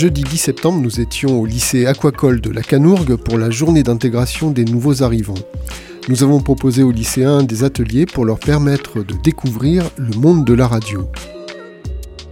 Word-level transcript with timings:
Jeudi 0.00 0.22
10 0.22 0.38
septembre, 0.38 0.80
nous 0.80 0.98
étions 0.98 1.38
au 1.38 1.44
lycée 1.44 1.84
Aquacole 1.84 2.40
de 2.40 2.48
la 2.48 2.62
Canourgue 2.62 3.16
pour 3.16 3.36
la 3.36 3.50
journée 3.50 3.82
d'intégration 3.82 4.50
des 4.50 4.64
nouveaux 4.64 5.02
arrivants. 5.02 5.34
Nous 6.08 6.22
avons 6.22 6.40
proposé 6.40 6.82
aux 6.82 6.90
lycéens 6.90 7.42
des 7.42 7.64
ateliers 7.64 8.06
pour 8.06 8.24
leur 8.24 8.38
permettre 8.38 9.02
de 9.02 9.14
découvrir 9.22 9.90
le 9.98 10.16
monde 10.16 10.46
de 10.46 10.54
la 10.54 10.66
radio. 10.66 11.06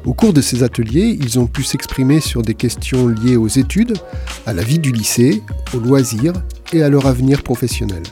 Au 0.06 0.14
cours 0.14 0.32
de 0.32 0.40
ces 0.40 0.62
ateliers, 0.62 1.18
ils 1.20 1.38
ont 1.38 1.46
pu 1.46 1.62
s'exprimer 1.62 2.20
sur 2.20 2.40
des 2.40 2.54
questions 2.54 3.06
liées 3.06 3.36
aux 3.36 3.48
études, 3.48 3.98
à 4.46 4.54
la 4.54 4.62
vie 4.62 4.78
du 4.78 4.90
lycée, 4.90 5.42
aux 5.74 5.78
loisirs 5.78 6.32
et 6.72 6.82
à 6.82 6.88
leur 6.88 7.04
avenir 7.04 7.42
professionnel. 7.42 8.02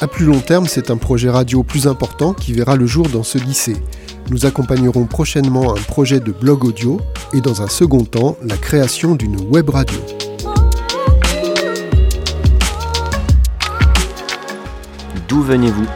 À 0.00 0.08
plus 0.08 0.26
long 0.26 0.40
terme, 0.40 0.66
c'est 0.66 0.90
un 0.90 0.96
projet 0.96 1.30
radio 1.30 1.62
plus 1.62 1.86
important 1.86 2.34
qui 2.34 2.54
verra 2.54 2.74
le 2.74 2.86
jour 2.86 3.08
dans 3.08 3.22
ce 3.22 3.38
lycée. 3.38 3.76
Nous 4.30 4.46
accompagnerons 4.46 5.04
prochainement 5.04 5.76
un 5.76 5.80
projet 5.80 6.18
de 6.18 6.32
blog 6.32 6.64
audio 6.64 7.00
et 7.36 7.40
dans 7.42 7.60
un 7.60 7.68
second 7.68 8.04
temps 8.04 8.36
la 8.42 8.56
création 8.56 9.14
d'une 9.14 9.36
web 9.50 9.68
radio. 9.68 9.98
D'où 15.28 15.42
venez-vous? 15.42 15.86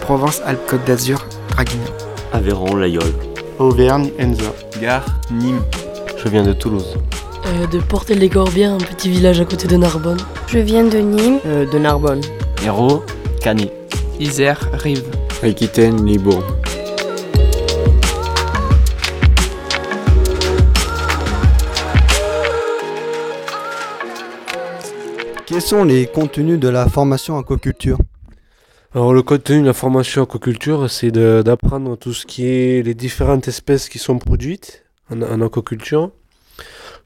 Provence-Alpes-Côte 0.00 0.84
d'Azur, 0.86 1.26
Draguignan. 1.50 1.82
Aveyron, 2.32 2.76
Layol. 2.76 3.12
Auvergne, 3.58 4.10
Enza. 4.20 4.52
Gare, 4.80 5.04
Nîmes. 5.30 5.60
Je 6.16 6.28
viens 6.28 6.44
de 6.44 6.52
Toulouse. 6.52 6.96
Euh, 7.46 7.66
de 7.66 7.78
Portel-les-Corbières, 7.78 8.72
un 8.72 8.78
petit 8.78 9.10
village 9.10 9.40
à 9.40 9.44
côté 9.44 9.68
de 9.68 9.76
Narbonne. 9.76 10.20
Je 10.46 10.58
viens 10.58 10.84
de 10.84 10.98
Nîmes. 10.98 11.40
Euh, 11.46 11.70
de 11.70 11.78
Narbonne. 11.78 12.22
Hérault, 12.64 13.04
Canet. 13.42 13.72
Isère, 14.18 14.70
Rive. 14.72 15.04
Aquitaine, 15.42 16.06
Libourne. 16.06 16.55
Quels 25.56 25.62
sont 25.62 25.84
les 25.84 26.06
contenus 26.06 26.60
de 26.60 26.68
la 26.68 26.86
formation 26.86 27.38
aquaculture 27.38 27.96
alors 28.94 29.14
le 29.14 29.22
contenu 29.22 29.62
de 29.62 29.66
la 29.66 29.72
formation 29.72 30.22
aquaculture, 30.22 30.90
c'est 30.90 31.10
d'apprendre 31.10 31.96
tout 31.96 32.12
ce 32.12 32.26
qui 32.26 32.46
est 32.46 32.82
les 32.82 32.92
différentes 32.92 33.48
espèces 33.48 33.88
qui 33.88 33.98
sont 33.98 34.18
produites 34.18 34.84
en, 35.10 35.40
aquaculture, 35.40 36.10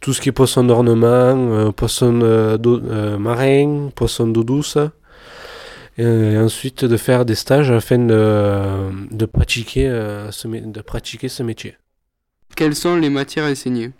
tout 0.00 0.12
ce 0.12 0.20
qui 0.20 0.30
est 0.30 0.32
poisson 0.32 0.64
d'ornement, 0.64 1.06
euh, 1.06 1.70
poisson 1.70 2.22
euh, 2.22 2.58
euh, 2.66 3.18
marin, 3.18 3.90
poisson 3.94 4.26
d'eau 4.26 4.42
douce, 4.42 4.78
et, 5.96 6.36
ensuite 6.36 6.84
de 6.84 6.96
faire 6.96 7.24
des 7.24 7.36
stages 7.36 7.70
afin 7.70 7.98
de, 7.98 9.26
pratiquer, 9.26 9.86
ce, 10.32 10.48
de 10.48 10.80
pratiquer 10.80 11.28
ce 11.28 11.44
métier. 11.44 11.76
Quelles 12.56 12.74
sont 12.74 12.96
les 12.96 13.10
matières 13.10 13.44
enseignées? 13.44 13.92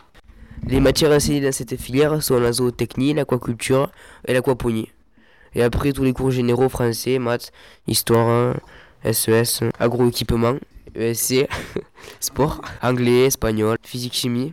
Les 0.67 0.81
matières 0.81 1.11
enseignées 1.11 1.41
dans 1.41 1.53
cette 1.53 1.77
filière 1.77 2.23
sont 2.23 2.39
la 2.39 2.53
zootechnie, 2.53 3.15
l'aquaculture 3.15 3.91
et 4.27 4.33
l'aquaponie. 4.33 4.89
Et 5.55 5.63
après, 5.63 5.93
tous 5.93 6.05
les 6.05 6.13
cours 6.13 6.31
généraux 6.31 6.69
français, 6.69 7.19
maths, 7.19 7.51
histoire, 7.87 8.57
SES, 9.05 9.65
agroéquipement, 9.79 10.55
ESC, 10.95 11.49
sport, 12.21 12.61
anglais, 12.83 13.27
espagnol, 13.27 13.79
physique, 13.83 14.15
chimie. 14.15 14.53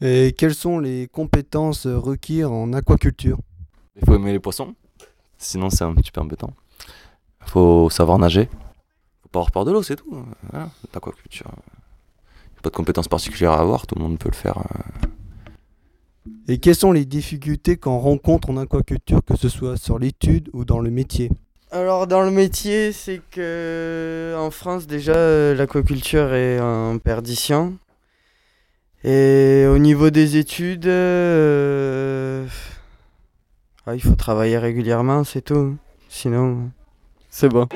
Et 0.00 0.34
quelles 0.36 0.54
sont 0.54 0.78
les 0.78 1.08
compétences 1.08 1.86
requises 1.86 2.44
en 2.44 2.72
aquaculture? 2.72 3.38
Il 3.96 4.04
faut 4.04 4.14
aimer 4.14 4.32
les 4.32 4.40
poissons, 4.40 4.74
sinon 5.38 5.70
c'est 5.70 5.84
un 5.84 5.94
petit 5.94 6.10
peu 6.10 6.20
embêtant. 6.20 6.52
Il 7.42 7.50
faut 7.50 7.90
savoir 7.90 8.18
nager. 8.18 8.48
Il 8.52 9.22
faut 9.22 9.28
pas 9.30 9.38
avoir 9.40 9.50
peur 9.50 9.64
de 9.64 9.72
l'eau, 9.72 9.82
c'est 9.82 9.96
tout. 9.96 10.24
Voilà, 10.50 10.68
l'aquaculture. 10.92 11.50
Pas 12.64 12.70
de 12.70 12.74
compétences 12.74 13.08
particulières 13.08 13.52
à 13.52 13.60
avoir, 13.60 13.86
tout 13.86 13.94
le 13.94 14.02
monde 14.02 14.18
peut 14.18 14.30
le 14.30 14.36
faire. 14.36 14.58
Euh, 14.58 16.32
et 16.48 16.58
quelles 16.58 16.74
sont 16.74 16.92
les 16.92 17.04
difficultés 17.04 17.76
qu'on 17.76 17.98
rencontre 17.98 18.50
en 18.50 18.56
aquaculture, 18.56 19.20
que 19.24 19.36
ce 19.36 19.48
soit 19.48 19.76
sur 19.76 19.98
l'étude 19.98 20.48
ou 20.52 20.64
dans 20.64 20.80
le 20.80 20.90
métier? 20.90 21.30
Alors 21.70 22.06
dans 22.06 22.22
le 22.22 22.30
métier, 22.30 22.92
c'est 22.92 23.20
que 23.30 24.34
en 24.38 24.50
France 24.50 24.86
déjà 24.86 25.54
l'aquaculture 25.54 26.32
est 26.32 26.60
en 26.60 26.98
perdition. 26.98 27.78
Et 29.02 29.66
au 29.68 29.78
niveau 29.78 30.08
des 30.08 30.36
études, 30.36 30.86
euh, 30.86 32.46
ah, 33.86 33.94
il 33.94 34.00
faut 34.00 34.14
travailler 34.14 34.56
régulièrement, 34.56 35.24
c'est 35.24 35.42
tout. 35.42 35.76
Sinon, 36.08 36.70
c'est 37.28 37.48
bon. 37.48 37.66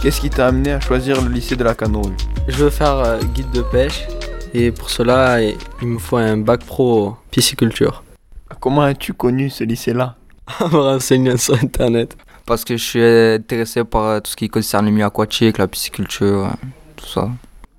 Qu'est-ce 0.00 0.20
qui 0.20 0.30
t'a 0.30 0.46
amené 0.46 0.70
à 0.70 0.78
choisir 0.78 1.20
le 1.20 1.28
lycée 1.28 1.56
de 1.56 1.64
la 1.64 1.74
Canoë? 1.74 2.12
Je 2.46 2.56
veux 2.56 2.70
faire 2.70 2.98
euh, 2.98 3.18
guide 3.34 3.50
de 3.50 3.62
pêche 3.62 4.06
et 4.54 4.70
pour 4.70 4.90
cela, 4.90 5.42
il 5.42 5.88
me 5.88 5.98
faut 5.98 6.18
un 6.18 6.36
bac 6.36 6.64
pro 6.64 7.16
pisciculture. 7.32 8.04
Comment 8.60 8.82
as-tu 8.82 9.12
connu 9.12 9.50
ce 9.50 9.64
lycée-là? 9.64 10.14
En 10.60 10.68
me 10.68 10.76
renseignant 10.76 11.36
sur 11.36 11.54
internet. 11.54 12.16
Parce 12.46 12.64
que 12.64 12.76
je 12.76 12.84
suis 12.84 13.04
intéressé 13.04 13.82
par 13.82 14.04
euh, 14.04 14.20
tout 14.20 14.30
ce 14.30 14.36
qui 14.36 14.48
concerne 14.48 14.86
le 14.86 14.92
milieu 14.92 15.04
aquatique, 15.04 15.58
la 15.58 15.66
pisciculture, 15.66 16.46
euh, 16.46 16.66
tout 16.94 17.06
ça. 17.06 17.28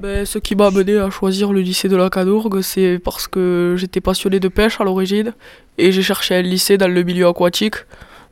Ben, 0.02 0.26
ce 0.26 0.40
qui 0.40 0.56
m'a 0.56 0.68
amené 0.68 0.98
à 0.98 1.10
choisir 1.10 1.54
le 1.54 1.62
lycée 1.62 1.88
de 1.88 1.96
la 1.96 2.10
Cadourgue, 2.10 2.62
c'est 2.62 3.00
parce 3.00 3.30
que 3.30 3.76
j'étais 3.78 4.02
passionné 4.02 4.42
de 4.42 4.50
pêche 4.50 4.82
à 4.82 4.84
l'origine 4.84 5.34
et 5.78 5.94
j'ai 5.94 6.04
cherché 6.04 6.36
un 6.36 6.42
lycée 6.42 6.78
dans 6.78 6.90
le 6.90 7.02
milieu 7.04 7.28
aquatique. 7.28 7.76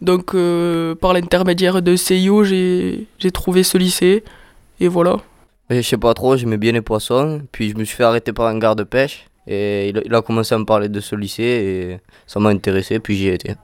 Donc, 0.02 0.36
euh, 0.36 0.96
par 0.96 1.14
l'intermédiaire 1.14 1.82
de 1.82 1.96
CIO, 1.96 2.44
j'ai 2.44 3.08
trouvé 3.34 3.64
ce 3.64 3.78
lycée. 3.78 4.24
Et 4.80 4.88
voilà. 4.88 5.18
je 5.70 5.82
sais 5.82 5.98
pas 5.98 6.14
trop, 6.14 6.38
j'aimais 6.38 6.58
bien 6.58 6.72
les 6.72 6.82
poissons. 6.82 7.42
Puis 7.52 7.72
je 7.72 7.78
me 7.78 7.84
suis 7.84 7.96
fait 7.96 8.04
arrêter 8.04 8.34
par 8.34 8.48
un 8.48 8.60
garde 8.60 8.78
de 8.78 8.84
pêche. 8.84 9.28
Et 9.48 9.90
il 9.90 10.14
a, 10.14 10.22
commencé 10.22 10.54
à 10.54 10.58
me 10.58 10.66
parler 10.66 10.90
de 10.90 11.00
ce 11.00 11.16
lycée. 11.16 11.44
Et 11.44 12.00
ça 12.28 12.40
m'a 12.40 12.50
intéressé. 12.50 13.00
Puis 13.00 13.16
j'y 13.16 13.30
ai 13.30 13.34
été. 13.34 13.56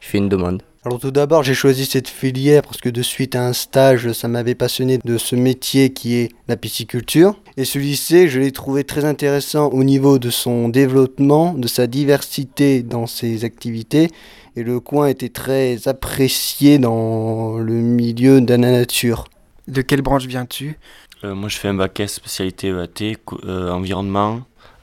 Je 0.00 0.08
fais 0.08 0.18
une 0.18 0.28
demande. 0.28 0.62
Alors 0.88 1.00
tout 1.00 1.10
d'abord, 1.10 1.42
j'ai 1.42 1.52
choisi 1.52 1.84
cette 1.84 2.08
filière 2.08 2.62
parce 2.62 2.78
que 2.78 2.88
de 2.88 3.02
suite 3.02 3.36
à 3.36 3.46
un 3.46 3.52
stage, 3.52 4.10
ça 4.12 4.26
m'avait 4.26 4.54
passionné 4.54 4.96
de 5.04 5.18
ce 5.18 5.36
métier 5.36 5.92
qui 5.92 6.14
est 6.14 6.32
la 6.48 6.56
pisciculture. 6.56 7.34
Et 7.58 7.66
ce 7.66 7.78
lycée, 7.78 8.26
je 8.26 8.40
l'ai 8.40 8.52
trouvé 8.52 8.84
très 8.84 9.04
intéressant 9.04 9.68
au 9.68 9.84
niveau 9.84 10.18
de 10.18 10.30
son 10.30 10.70
développement, 10.70 11.52
de 11.52 11.68
sa 11.68 11.86
diversité 11.86 12.82
dans 12.82 13.06
ses 13.06 13.44
activités 13.44 14.08
et 14.56 14.62
le 14.62 14.80
coin 14.80 15.08
était 15.08 15.28
très 15.28 15.88
apprécié 15.88 16.78
dans 16.78 17.58
le 17.58 17.74
milieu 17.74 18.40
de 18.40 18.50
la 18.50 18.56
nature. 18.56 19.24
De 19.66 19.82
quelle 19.82 20.00
branche 20.00 20.24
viens-tu? 20.24 20.78
Euh, 21.22 21.34
Moi, 21.34 21.50
je 21.50 21.58
fais 21.58 21.68
un 21.68 21.74
bac 21.74 22.00
S 22.00 22.14
spécialité 22.14 22.68
EAT, 22.68 23.18
euh, 23.44 23.70
environnement, 23.70 24.40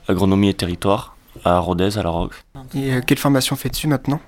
agronomie 0.07 0.49
et 0.49 0.53
territoire 0.53 1.17
à 1.43 1.57
Rodez, 1.57 1.97
à 1.97 2.03
La 2.03 2.11
Roque. 2.11 2.35
Et 2.75 2.93
euh, 2.93 3.01
quelle 3.01 3.17
formation 3.17 3.55
fais-tu 3.55 3.87
maintenant? 3.87 4.19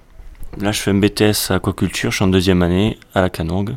Là, 0.61 0.71
je 0.71 0.79
fais 0.79 0.91
un 0.91 0.95
BTS 0.95 1.51
aquaculture, 1.51 2.11
je 2.11 2.15
suis 2.15 2.25
en 2.25 2.29
deuxième 2.29 2.61
année 2.63 2.97
à 3.13 3.21
la 3.21 3.29
Canourgue. 3.29 3.75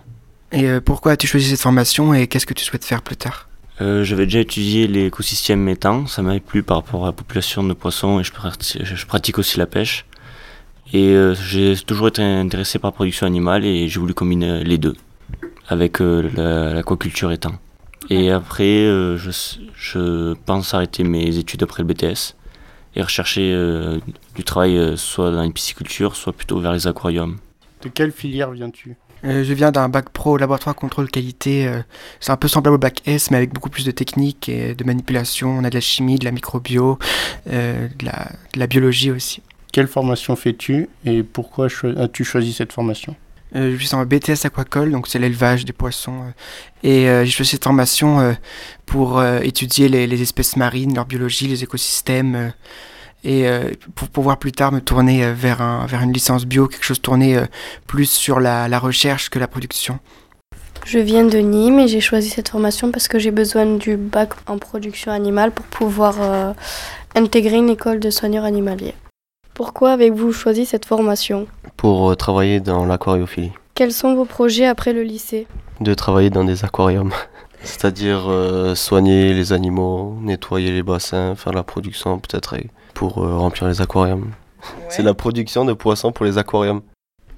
Et 0.53 0.81
pourquoi 0.85 1.13
as-tu 1.13 1.27
choisi 1.27 1.51
cette 1.51 1.61
formation 1.61 2.15
et 2.15 2.27
qu'est-ce 2.27 2.47
que 2.47 2.55
tu 2.55 2.65
souhaites 2.65 2.85
faire 2.85 3.03
plus 3.03 3.17
tard? 3.17 3.49
J'avais 3.79 4.27
déjà 4.27 4.41
étudié 4.41 4.87
l'écosystème 4.87 5.61
méthane, 5.61 6.07
ça 6.07 6.21
m'avait 6.21 6.41
plu 6.41 6.63
par 6.63 6.79
rapport 6.79 7.05
à 7.05 7.07
la 7.07 7.13
population 7.13 7.63
de 7.65 7.73
poissons 7.73 8.21
et 8.21 8.25
je 8.25 9.07
pratique 9.07 9.39
aussi 9.39 9.59
la 9.59 9.67
pêche. 9.67 10.05
Et 10.93 11.15
euh, 11.15 11.35
j'ai 11.35 11.77
toujours 11.77 12.09
été 12.09 12.23
intéressé 12.23 12.79
par 12.79 12.91
la 12.91 12.95
production 12.95 13.27
animale 13.27 13.65
et 13.65 13.89
j'ai 13.89 14.01
voulu 14.01 14.13
combiner 14.13 14.65
les 14.65 14.77
deux 14.77 14.97
avec 15.69 16.01
euh, 16.01 16.75
l'aquaculture 16.75 17.31
étant. 17.31 17.53
Et 18.09 18.31
après, 18.31 18.65
euh, 18.65 19.17
je, 19.17 19.31
je, 19.77 20.35
pense 20.47 20.75
arrêter 20.75 21.05
mes 21.05 21.37
études 21.39 21.63
après 21.63 21.85
le 21.85 21.89
BTS 21.89 22.35
et 22.97 23.03
rechercher 23.03 23.55
du 24.35 24.45
travail 24.45 24.97
soit 24.97 25.31
dans 25.31 25.43
la 25.43 25.51
pisciculture, 25.51 26.17
soit 26.17 26.33
plutôt 26.33 26.61
vers 26.61 26.73
les 26.73 26.87
aquariums. 26.87 27.39
De 27.83 27.89
quelle 27.89 28.13
filière 28.13 28.51
viens-tu? 28.51 28.97
Je 29.23 29.53
viens 29.53 29.71
d'un 29.71 29.89
bac 29.89 30.11
pro 30.11 30.37
laboratoire 30.37 30.75
contrôle 30.75 31.11
qualité. 31.11 31.71
c'est 32.21 32.33
un 32.33 32.37
peu 32.37 32.49
semblable 32.49 32.77
au 32.77 32.79
bac 32.79 33.03
S, 33.07 33.31
mais 33.31 33.37
avec 33.37 33.53
beaucoup 33.53 33.71
plus 33.71 33.85
de 33.85 33.91
techniques 33.91 34.49
et 34.49 34.75
de 34.75 34.85
manipulation. 34.85 35.51
On 35.51 35.65
a 35.65 35.71
de 35.71 35.75
la 35.75 35.81
chimie, 35.81 36.19
de 36.19 36.25
la 36.25 36.33
microbio, 36.33 36.99
de 37.47 37.89
la, 38.03 38.33
de 38.55 38.59
la 38.59 38.67
biologie 38.67 39.11
aussi. 39.11 39.43
Quelle 39.73 39.87
formation 39.87 40.35
fais-tu 40.35 40.89
et 41.05 41.23
pourquoi 41.23 41.69
as-tu 41.97 42.25
choisi 42.25 42.53
cette 42.53 42.73
formation? 42.73 43.15
euh, 43.15 43.30
Je 43.53 43.77
suis 43.77 43.95
en 43.95 44.05
BTS 44.05 44.45
aquacole, 44.45 44.93
donc 44.93 45.09
c'est 45.09 45.19
l'élevage 45.19 45.65
des 45.65 45.73
poissons. 45.73 46.21
Euh, 46.23 46.31
et 46.83 47.09
euh, 47.09 47.25
j'ai 47.25 47.31
choisi 47.31 47.53
cette 47.53 47.65
formation 47.65 48.37
pour 48.87 49.23
étudier 49.25 49.89
les, 49.89 50.23
espèces 50.23 50.57
marines, 50.57 50.95
leur 50.95 51.07
biologie, 51.07 51.47
les 51.47 51.63
écosystèmes. 51.63 52.53
et 53.25 53.47
pour 53.95 54.09
pouvoir 54.09 54.39
plus 54.39 54.53
tard 54.53 54.73
me 54.73 54.81
tourner 54.81 55.33
vers, 55.33 55.61
un, 55.61 55.87
vers 55.87 56.03
une 56.03 56.13
licence 56.13 56.47
bio, 56.47 56.67
quelque 56.67 56.85
chose 56.85 57.01
tourné 57.01 57.39
plus 57.87 58.11
sur 58.11 58.41
la, 58.41 58.67
la 58.67 58.79
recherche 58.79 59.29
que 59.31 59.39
la 59.39 59.47
production. 59.47 59.99
Je 60.87 60.99
viens 60.99 61.25
de 61.25 61.39
Nîmes 61.39 61.81
et 61.81 61.89
j'ai 61.89 62.01
choisi 62.01 62.31
cette 62.31 62.49
formation 62.49 62.91
parce 62.91 63.07
que 63.07 63.19
j'ai 63.19 63.31
besoin 63.31 63.67
du 63.77 63.97
bac 63.97 64.31
en 64.47 64.59
production 64.59 65.13
animale 65.13 65.53
pour 65.53 65.67
pouvoir 65.67 66.55
intégrer 67.15 67.57
une 67.57 67.69
école 67.69 68.01
de 68.01 68.11
soigneurs 68.11 68.45
animaliers. 68.45 68.95
Pourquoi 69.61 69.91
avez-vous 69.91 70.33
choisi 70.33 70.65
cette 70.65 70.87
formation 70.87 71.47
Pour 71.77 72.11
euh, 72.11 72.15
travailler 72.15 72.61
dans 72.61 72.87
l'aquariophilie. 72.87 73.53
Quels 73.75 73.93
sont 73.93 74.15
vos 74.15 74.25
projets 74.25 74.65
après 74.65 74.95
le 74.95 75.03
lycée 75.03 75.47
De 75.83 75.93
travailler 75.93 76.31
dans 76.31 76.45
des 76.45 76.65
aquariums. 76.65 77.13
C'est-à-dire 77.63 78.25
euh, 78.31 78.75
soigner 78.75 79.35
les 79.35 79.53
animaux, 79.53 80.17
nettoyer 80.23 80.71
les 80.71 80.83
bassins, 80.83 81.35
faire 81.35 81.53
la 81.53 81.63
production 81.63 82.19
peut-être 82.21 82.57
pour 82.95 83.19
euh, 83.19 83.37
remplir 83.37 83.69
les 83.69 83.83
aquariums. 83.83 84.31
C'est 84.89 85.03
la 85.03 85.13
production 85.13 85.67
de 85.67 85.75
poissons 85.75 86.11
pour 86.11 86.25
les 86.25 86.39
aquariums. 86.39 86.81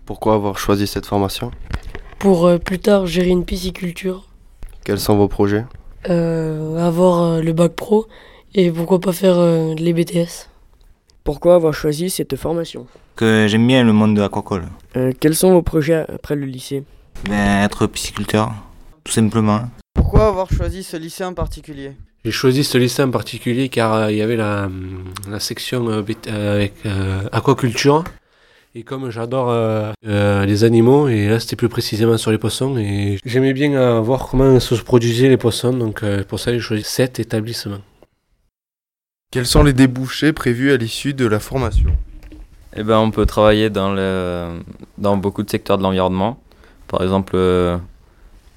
Pourquoi 0.07 0.35
avoir 0.35 0.59
choisi 0.59 0.87
cette 0.87 1.07
formation 1.07 1.51
Pour 2.21 2.47
euh, 2.47 2.59
plus 2.59 2.79
tard 2.79 3.05
gérer 3.05 3.31
une 3.31 3.45
pisciculture, 3.45 4.29
Quels 4.85 5.01
sont 5.01 5.17
vos 5.17 5.27
projets 5.27 5.65
euh, 6.09 6.77
avoir 6.87 7.23
euh, 7.23 7.41
le 7.41 7.53
bac 7.53 7.73
pro 7.73 8.07
et 8.55 8.71
pourquoi 8.71 9.01
pas 9.01 9.13
faire 9.13 9.39
euh, 9.39 9.75
les 9.75 9.93
BTS. 9.93 10.52
Pourquoi 11.25 11.55
avoir 11.55 11.73
choisi 11.73 12.11
cette 12.11 12.37
formation? 12.37 12.87
Que 13.15 13.47
j'aime 13.49 13.67
bien 13.67 13.85
le 13.85 13.93
monde 13.93 14.17
de 14.17 14.21
l'aquacole. 14.21 14.65
Euh, 14.97 15.13
Quels 15.21 15.37
sont 15.37 15.53
vos 15.53 15.63
projets 15.63 16.05
après 16.13 16.35
le 16.35 16.47
lycée? 16.47 16.83
Ben, 17.29 17.63
être 17.63 17.87
pisciculteur, 17.87 18.53
tout 19.05 19.13
simplement. 19.13 19.63
Pourquoi 19.95 20.27
avoir 20.27 20.51
choisi 20.53 20.83
ce 20.83 20.97
lycée 20.97 21.25
en 21.25 21.35
particulier? 21.35 21.93
J'ai 22.25 22.31
choisi 22.31 22.65
ce 22.65 22.79
lycée 22.79 23.03
en 23.03 23.11
particulier 23.11 23.69
car 23.69 23.95
euh, 23.95 24.11
il 24.11 24.19
y 24.19 24.23
avait 24.23 24.37
la, 24.37 24.69
la 25.29 25.39
section 25.41 25.89
euh, 25.89 26.03
euh, 26.29 26.55
avec 26.55 26.75
euh, 26.87 27.23
aquaculture. 27.31 28.05
Et 28.75 28.85
comme 28.85 29.11
j'adore 29.11 29.51
euh, 29.51 29.93
euh, 30.07 30.47
les 30.47 30.65
animaux, 30.65 31.07
et 31.07 31.29
là 31.29 31.39
c'était 31.39 31.57
plus 31.57 31.69
précisément 31.69 32.17
sur 32.17 32.31
les 32.31 32.39
poissons, 32.39 32.79
et 32.79 33.19
j'aimais 33.23 33.53
bien 33.53 33.75
euh, 33.75 34.01
voir 34.01 34.27
comment 34.29 34.59
se 34.61 34.75
produisaient 34.77 35.29
les 35.29 35.37
poissons, 35.37 35.75
donc 35.75 36.03
euh, 36.03 36.25
pour 36.25 36.41
ça 36.41 36.55
j'ai 36.55 36.59
choisi 36.61 36.83
cet 36.83 37.21
établissement. 37.21 37.81
Quels 39.33 39.47
sont 39.47 39.63
les 39.63 39.73
débouchés 39.73 40.35
prévus 40.35 40.73
à 40.73 40.77
l'issue 40.77 41.15
de 41.15 41.25
la 41.25 41.41
formation? 41.41 41.97
Eh 42.77 42.83
ben, 42.83 42.99
on 42.99 43.11
peut 43.11 43.25
travailler 43.25 43.71
dans, 43.71 43.91
le, 43.91 44.61
dans 44.99 45.17
beaucoup 45.17 45.43
de 45.43 45.49
secteurs 45.49 45.79
de 45.79 45.83
l'environnement. 45.83 46.39
Par 46.87 47.03
exemple, 47.03 47.33
euh, 47.35 47.79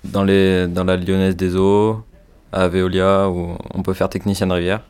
dans, 0.03 0.25
les, 0.25 0.67
dans 0.67 0.83
la 0.83 0.97
Lyonnaise 0.97 1.37
des 1.37 1.55
eaux, 1.55 2.03
à 2.51 2.67
Veolia, 2.67 3.29
où 3.29 3.57
on 3.73 3.83
peut 3.83 3.93
faire 3.93 4.09
technicien 4.09 4.47
de 4.47 4.51
rivière. 4.51 4.81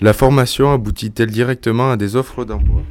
La 0.00 0.12
formation 0.12 0.72
aboutit-elle 0.72 1.30
directement 1.30 1.92
à 1.92 1.96
des 1.96 2.16
offres 2.16 2.44
d'emploi? 2.44 2.82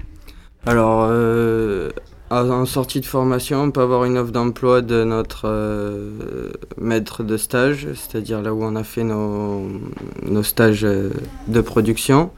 Alors, 0.66 1.08
euh, 1.10 1.90
en 2.30 2.66
sortie 2.66 3.00
de 3.00 3.06
formation, 3.06 3.64
on 3.64 3.72
peut 3.72 3.82
avoir 3.82 4.04
une 4.04 4.18
offre 4.18 4.32
d'emploi 4.32 4.82
de 4.82 5.04
notre 5.04 5.44
euh, 5.46 6.52
maître 6.78 7.24
de 7.24 7.38
stage, 7.38 7.88
c'est-à-dire 7.96 8.42
là 8.42 8.54
où 8.54 8.64
on 8.64 8.76
a 8.76 8.84
fait 8.84 9.04
nos, 9.04 9.64
nos 10.24 10.44
stages 10.44 10.84
euh, 10.84 11.10
de 11.48 11.62
production. 11.62 12.32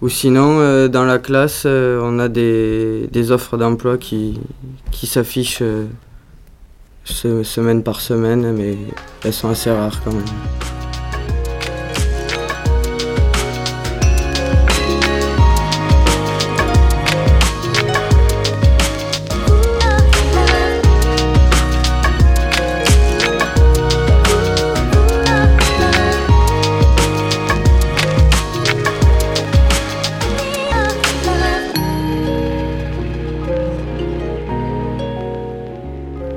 Ou 0.00 0.08
sinon, 0.08 0.60
euh, 0.60 0.88
dans 0.88 1.04
la 1.04 1.18
classe, 1.18 1.66
on 1.66 2.18
a 2.18 2.28
des, 2.28 3.08
des 3.12 3.30
offres 3.32 3.58
d'emploi 3.58 3.98
qui, 3.98 4.40
qui 4.90 5.06
s'affichent 5.06 5.62
se- 7.04 7.42
semaine 7.42 7.82
par 7.82 8.00
semaine, 8.00 8.54
mais 8.56 8.78
elles 9.24 9.34
sont 9.34 9.50
assez 9.50 9.70
rares 9.70 10.02
quand 10.02 10.12
même. 10.14 10.79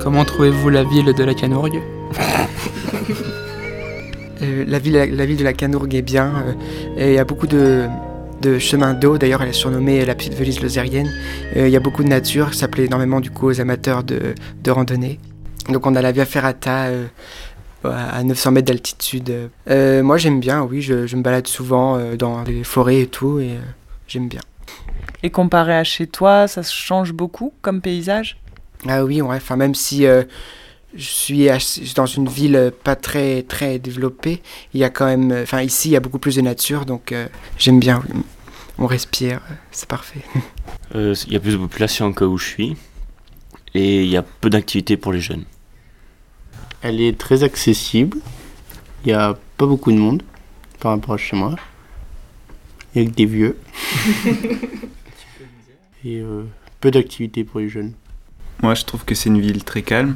Comment 0.04 0.24
trouvez-vous 0.24 0.68
la 0.68 0.84
ville 0.84 1.12
de 1.14 1.24
la 1.24 1.34
Canourgue 1.34 1.80
Euh, 4.42 4.64
la, 4.66 4.80
ville, 4.80 4.94
la 4.94 5.26
ville 5.26 5.36
de 5.36 5.44
la 5.44 5.52
Canourgue 5.52 5.94
est 5.94 6.02
bien. 6.02 6.32
euh, 6.46 6.52
et 6.98 7.12
il 7.12 7.14
y 7.14 7.18
a 7.18 7.24
beaucoup 7.24 7.46
de, 7.46 7.86
de 8.42 8.58
chemins 8.58 8.92
d'eau. 8.92 9.16
D'ailleurs, 9.16 9.40
elle 9.42 9.50
est 9.50 9.52
surnommée 9.52 10.04
la 10.04 10.16
petite 10.16 10.34
Venise 10.34 10.60
lozérienne. 10.60 11.08
Euh, 11.56 11.68
il 11.68 11.72
y 11.72 11.76
a 11.76 11.80
beaucoup 11.80 12.02
de 12.02 12.08
nature. 12.08 12.52
Ça 12.52 12.66
plaît 12.66 12.86
énormément 12.86 13.20
du 13.20 13.30
coup 13.30 13.46
aux 13.46 13.60
amateurs 13.60 14.02
de, 14.02 14.34
de 14.62 14.70
randonnée. 14.72 15.20
Donc 15.68 15.86
on 15.86 15.94
a 15.94 16.02
la 16.02 16.10
Via 16.10 16.26
Ferrata 16.26 16.86
euh, 16.86 17.06
à 17.84 18.22
900 18.24 18.50
mètres 18.50 18.66
d'altitude. 18.66 19.50
Euh, 19.70 20.02
moi 20.02 20.18
j'aime 20.18 20.40
bien, 20.40 20.62
oui, 20.62 20.82
je, 20.82 21.06
je 21.06 21.16
me 21.16 21.22
balade 21.22 21.46
souvent 21.46 21.96
euh, 21.96 22.16
dans 22.16 22.42
les 22.42 22.64
forêts 22.64 23.02
et 23.02 23.06
tout, 23.06 23.38
et 23.38 23.52
euh, 23.52 23.60
j'aime 24.08 24.28
bien. 24.28 24.40
Et 25.22 25.30
comparé 25.30 25.74
à 25.76 25.84
chez 25.84 26.06
toi, 26.08 26.48
ça 26.48 26.62
change 26.62 27.12
beaucoup 27.12 27.52
comme 27.62 27.80
paysage? 27.80 28.36
Ah 28.88 29.04
oui, 29.04 29.20
ouais, 29.22 29.36
enfin 29.36 29.56
même 29.56 29.74
si 29.74 30.06
euh, 30.06 30.24
je 30.94 31.04
suis 31.08 31.48
dans 31.94 32.06
une 32.06 32.28
ville 32.28 32.56
euh, 32.56 32.70
pas 32.70 32.96
très 32.96 33.42
très 33.42 33.78
développée, 33.78 34.42
il 34.74 34.80
y 34.80 34.84
a 34.84 34.90
quand 34.90 35.06
même, 35.06 35.32
euh, 35.32 35.42
enfin 35.42 35.62
ici 35.62 35.88
il 35.88 35.92
y 35.92 35.96
a 35.96 36.00
beaucoup 36.00 36.18
plus 36.18 36.36
de 36.36 36.42
nature, 36.42 36.84
donc 36.84 37.12
euh, 37.12 37.26
j'aime 37.58 37.80
bien. 37.80 38.02
oui. 38.08 38.20
On 38.78 38.86
respire, 38.86 39.40
euh, 39.50 39.54
c'est 39.70 39.88
parfait. 39.88 40.20
Euh, 40.94 41.14
Il 41.26 41.32
y 41.32 41.36
a 41.36 41.40
plus 41.40 41.52
de 41.52 41.56
population 41.56 42.12
que 42.12 42.24
où 42.24 42.36
je 42.38 42.44
suis. 42.46 42.76
Et 43.74 44.04
il 44.04 44.08
y 44.08 44.16
a 44.16 44.22
peu 44.22 44.48
d'activités 44.50 44.96
pour 44.96 45.12
les 45.12 45.20
jeunes. 45.20 45.44
Elle 46.82 47.00
est 47.00 47.18
très 47.18 47.42
accessible. 47.42 48.18
Il 49.04 49.08
n'y 49.08 49.12
a 49.12 49.36
pas 49.56 49.66
beaucoup 49.66 49.90
de 49.90 49.96
monde 49.96 50.22
par 50.78 50.92
rapport 50.92 51.14
à 51.14 51.16
chez 51.16 51.36
moi. 51.36 51.56
Il 52.94 53.02
n'y 53.02 53.08
a 53.08 53.10
que 53.10 53.16
des 53.16 53.26
vieux. 53.26 53.58
Et 56.04 56.20
euh, 56.20 56.44
peu 56.80 56.90
d'activités 56.92 57.42
pour 57.42 57.58
les 57.60 57.68
jeunes. 57.68 57.94
Moi, 58.62 58.74
je 58.74 58.84
trouve 58.84 59.04
que 59.04 59.14
c'est 59.14 59.28
une 59.28 59.40
ville 59.40 59.64
très 59.64 59.82
calme. 59.82 60.14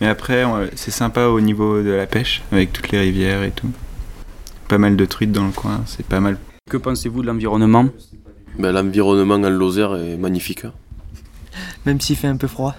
Mais 0.00 0.08
après, 0.08 0.44
on- 0.44 0.68
c'est 0.74 0.90
sympa 0.90 1.26
au 1.26 1.40
niveau 1.40 1.82
de 1.82 1.90
la 1.90 2.06
pêche, 2.06 2.42
avec 2.52 2.72
toutes 2.72 2.90
les 2.90 3.00
rivières 3.00 3.42
et 3.42 3.50
tout. 3.50 3.70
Pas 4.68 4.78
mal 4.78 4.96
de 4.96 5.04
truites 5.04 5.32
dans 5.32 5.46
le 5.46 5.52
coin, 5.52 5.82
c'est 5.86 6.04
pas 6.06 6.20
mal. 6.20 6.38
Que 6.70 6.76
pensez-vous 6.76 7.22
de 7.22 7.26
l'environnement? 7.28 7.86
Ben, 8.58 8.72
L'environnement 8.72 9.34
en 9.36 9.48
Lozère 9.50 9.94
est 9.96 10.16
magnifique. 10.16 10.64
hein. 10.64 10.72
Même 11.86 12.00
s'il 12.00 12.16
fait 12.16 12.26
un 12.26 12.36
peu 12.36 12.48
froid. 12.48 12.74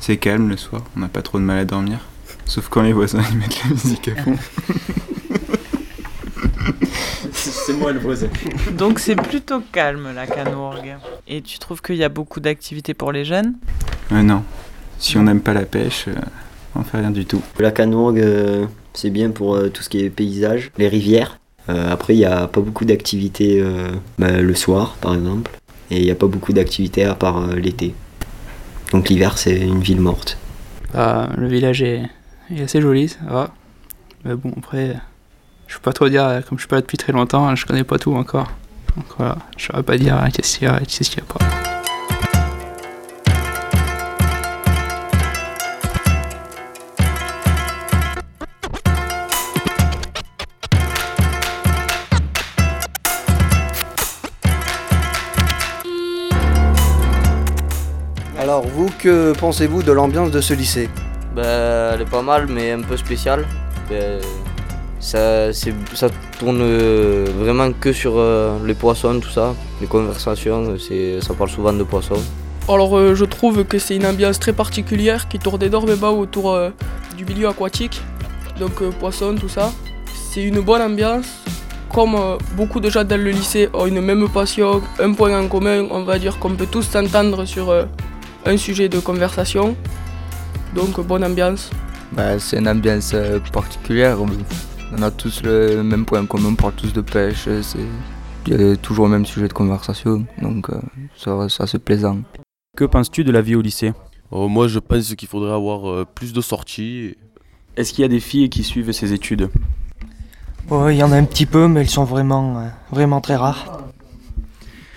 C'est 0.00 0.16
calme 0.16 0.48
le 0.48 0.56
soir, 0.56 0.82
on 0.96 1.00
n'a 1.00 1.08
pas 1.08 1.22
trop 1.22 1.38
de 1.38 1.44
mal 1.44 1.58
à 1.58 1.64
dormir. 1.64 1.98
Sauf 2.46 2.68
quand 2.68 2.82
les 2.82 2.92
voisins 2.92 3.22
ils 3.30 3.36
mettent 3.38 3.62
la 3.64 3.70
musique 3.70 4.08
à 4.08 4.16
fond. 4.22 4.36
C'est 7.32 7.74
moi 7.74 7.92
le 7.92 7.98
voisin. 8.00 8.28
Donc 8.72 8.98
c'est 8.98 9.16
plutôt 9.16 9.60
calme 9.72 10.12
la 10.14 10.26
Canourgue. 10.26 10.96
Et 11.28 11.42
tu 11.42 11.58
trouves 11.58 11.82
qu'il 11.82 11.96
y 11.96 12.04
a 12.04 12.08
beaucoup 12.08 12.40
d'activités 12.40 12.94
pour 12.94 13.12
les 13.12 13.24
jeunes? 13.24 13.54
Euh, 14.12 14.22
non, 14.22 14.42
si 14.98 15.16
on 15.18 15.24
n'aime 15.24 15.40
pas 15.40 15.52
la 15.52 15.64
pêche, 15.64 16.06
euh, 16.08 16.14
on 16.74 16.82
fait 16.82 16.98
rien 16.98 17.10
du 17.10 17.24
tout. 17.24 17.42
La 17.58 17.70
Canourgue, 17.70 18.20
euh, 18.20 18.66
c'est 18.94 19.10
bien 19.10 19.30
pour 19.30 19.56
euh, 19.56 19.68
tout 19.68 19.82
ce 19.82 19.88
qui 19.88 20.04
est 20.04 20.10
paysage, 20.10 20.70
les 20.78 20.88
rivières. 20.88 21.38
Euh, 21.68 21.92
après, 21.92 22.14
il 22.14 22.18
n'y 22.18 22.24
a 22.24 22.46
pas 22.46 22.60
beaucoup 22.60 22.84
d'activités 22.84 23.60
euh, 23.60 23.90
bah, 24.18 24.40
le 24.40 24.54
soir, 24.54 24.96
par 25.00 25.14
exemple. 25.14 25.50
Et 25.90 25.98
il 25.98 26.04
n'y 26.04 26.10
a 26.10 26.14
pas 26.14 26.26
beaucoup 26.26 26.52
d'activités 26.52 27.04
à 27.04 27.14
part 27.14 27.38
euh, 27.38 27.54
l'été. 27.56 27.94
Donc 28.92 29.08
l'hiver, 29.08 29.38
c'est 29.38 29.58
une 29.58 29.80
ville 29.80 30.00
morte. 30.00 30.38
Bah, 30.92 31.28
le 31.36 31.48
village 31.48 31.82
est, 31.82 32.02
est 32.54 32.62
assez 32.62 32.80
joli, 32.80 33.08
ça 33.08 33.18
va. 33.28 33.54
Mais 34.24 34.34
bon, 34.34 34.52
après, 34.56 34.96
je 35.66 35.74
peux 35.74 35.80
pas 35.82 35.92
trop 35.92 36.08
dire, 36.08 36.42
comme 36.48 36.58
je 36.58 36.62
suis 36.62 36.68
pas 36.68 36.76
là 36.76 36.82
depuis 36.82 36.98
très 36.98 37.12
longtemps, 37.12 37.54
je 37.56 37.66
connais 37.66 37.84
pas 37.84 37.98
tout 37.98 38.14
encore. 38.14 38.50
Donc 38.96 39.06
voilà, 39.18 39.38
je 39.56 39.66
saurais 39.66 39.82
pas 39.82 39.98
dire 39.98 40.16
euh, 40.16 40.28
qu'est-ce 40.32 40.58
qu'il 40.58 40.68
y 40.68 40.70
a 40.70 40.80
et 40.80 40.86
qu'est-ce 40.86 41.10
qu'il 41.10 41.18
y 41.18 41.22
a 41.22 41.24
pas. 41.24 41.75
Alors 58.46 58.62
vous, 58.64 58.88
que 59.00 59.32
pensez-vous 59.32 59.82
de 59.82 59.90
l'ambiance 59.90 60.30
de 60.30 60.40
ce 60.40 60.54
lycée? 60.54 60.88
Bah, 61.34 61.42
elle 61.94 62.02
est 62.02 62.08
pas 62.08 62.22
mal, 62.22 62.46
mais 62.48 62.70
un 62.70 62.80
peu 62.80 62.96
spéciale. 62.96 63.44
Ben, 63.90 64.20
ça, 65.00 65.52
c'est- 65.52 65.74
ça 65.94 66.06
tourne 66.38 66.60
euh, 66.62 67.26
vraiment 67.40 67.72
que 67.72 67.92
sur 67.92 68.12
euh, 68.16 68.56
les 68.64 68.74
poissons, 68.74 69.18
tout 69.18 69.30
ça. 69.30 69.52
Les 69.80 69.88
conversations, 69.88 70.60
euh, 70.68 70.78
c'est, 70.78 71.20
ça 71.26 71.34
parle 71.34 71.50
souvent 71.50 71.72
de 71.72 71.82
poissons. 71.82 72.22
Alors 72.68 72.96
euh, 72.96 73.16
je 73.16 73.24
trouve 73.24 73.64
que 73.64 73.80
c'est 73.80 73.96
une 73.96 74.06
ambiance 74.06 74.38
très 74.38 74.52
particulière 74.52 75.26
qui 75.26 75.40
tourne 75.40 75.64
énormément 75.64 76.12
autour 76.16 76.52
euh, 76.52 76.70
du 77.16 77.24
milieu 77.24 77.48
aquatique, 77.48 78.00
donc 78.60 78.80
euh, 78.80 78.90
poissons, 79.00 79.34
tout 79.34 79.48
ça. 79.48 79.72
C'est 80.30 80.44
une 80.44 80.60
bonne 80.60 80.82
ambiance. 80.82 81.26
Comme 81.92 82.14
euh, 82.14 82.36
beaucoup 82.56 82.78
de 82.78 82.90
gens 82.90 83.02
dans 83.02 83.20
le 83.20 83.30
lycée 83.30 83.68
ont 83.74 83.86
une 83.86 84.00
même 84.00 84.28
passion, 84.28 84.82
un 85.00 85.12
point 85.14 85.36
en 85.36 85.48
commun, 85.48 85.84
on 85.90 86.04
va 86.04 86.16
dire 86.20 86.38
qu'on 86.38 86.54
peut 86.54 86.68
tous 86.70 86.82
s'entendre 86.88 87.44
sur 87.44 87.70
euh, 87.70 87.84
un 88.46 88.56
sujet 88.56 88.88
de 88.88 88.98
conversation. 89.00 89.76
Donc 90.74 91.00
bonne 91.00 91.24
ambiance. 91.24 91.70
Bah, 92.12 92.38
c'est 92.38 92.58
une 92.58 92.68
ambiance 92.68 93.12
euh, 93.14 93.40
particulière. 93.52 94.18
On 94.96 95.02
a 95.02 95.10
tous 95.10 95.42
le 95.42 95.82
même 95.82 96.04
point 96.04 96.24
commun, 96.26 96.50
on 96.50 96.54
parle 96.54 96.74
tous 96.74 96.92
de 96.92 97.00
pêche. 97.00 97.48
c'est- 97.62 97.78
Il 98.46 98.60
y 98.60 98.70
a 98.72 98.76
toujours 98.76 99.06
le 99.06 99.10
même 99.12 99.26
sujet 99.26 99.48
de 99.48 99.52
conversation, 99.52 100.24
donc 100.40 100.70
euh, 100.70 100.80
ça, 101.16 101.48
ça 101.48 101.66
c'est 101.66 101.80
plaisant. 101.80 102.18
Que 102.76 102.84
penses-tu 102.84 103.24
de 103.24 103.32
la 103.32 103.42
vie 103.42 103.56
au 103.56 103.60
lycée? 103.60 103.92
Euh, 104.32 104.46
moi, 104.46 104.68
je 104.68 104.78
pense 104.78 105.12
qu'il 105.16 105.26
faudrait 105.26 105.52
avoir 105.52 105.90
euh, 105.90 106.04
plus 106.04 106.32
de 106.32 106.40
sorties. 106.40 107.16
Est-ce 107.76 107.92
qu'il 107.92 108.02
y 108.02 108.04
a 108.04 108.08
des 108.08 108.20
filles 108.20 108.48
qui 108.48 108.62
suivent 108.62 108.92
ces 108.92 109.12
études? 109.12 109.48
Ouais, 110.70 110.94
il 110.94 110.98
y 110.98 111.02
en 111.02 111.10
a 111.10 111.16
un 111.16 111.24
petit 111.24 111.46
peu, 111.46 111.66
mais 111.66 111.80
elles 111.80 111.88
sont 111.90 112.04
vraiment, 112.04 112.70
vraiment 112.92 113.20
très 113.20 113.34
rares. 113.36 113.78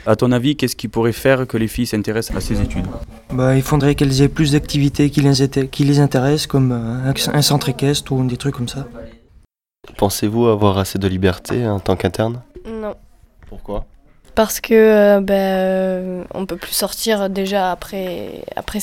À 0.06 0.16
ton 0.16 0.32
avis, 0.32 0.56
qu'est-ce 0.56 0.76
qui 0.76 0.88
pourrait 0.88 1.12
faire 1.12 1.46
que 1.46 1.58
les 1.58 1.68
filles 1.68 1.86
s'intéressent 1.86 2.38
à 2.38 2.42
ces 2.42 2.62
études? 2.62 2.86
Bah, 3.32 3.56
il 3.56 3.62
faudrait 3.62 3.96
qu'elles 3.96 4.22
aient 4.22 4.30
plus 4.30 4.54
d'activités 4.54 5.10
qui 5.10 5.22
les, 5.22 5.42
inté- 5.42 5.70
qui 5.70 5.84
les 5.84 6.00
intéressent, 6.00 6.48
comme 6.48 6.72
euh, 6.72 7.14
un, 7.34 7.42
centre 7.42 7.70
équestre 7.70 8.12
ou 8.14 8.24
des 8.26 8.38
trucs 8.38 8.56
comme 8.56 8.68
ça. 8.68 8.88
Pensez-vous 9.98 10.48
avoir 10.48 10.78
assez 10.78 10.98
de 10.98 11.08
liberté 11.08 11.68
en 11.68 11.80
tant 11.80 11.96
qu'interne? 11.96 12.42
Non. 12.66 12.96
Pourquoi? 13.48 13.86
Parce 14.36 14.62
que 14.62 14.74
euh, 14.74 15.20
ben, 15.22 15.34
euh, 15.34 16.24
on 16.34 16.46
peut 16.46 16.56
plus 16.56 16.72
sortir 16.74 17.30
déjà 17.30 17.72
après, 17.72 18.44
après, 18.56 18.80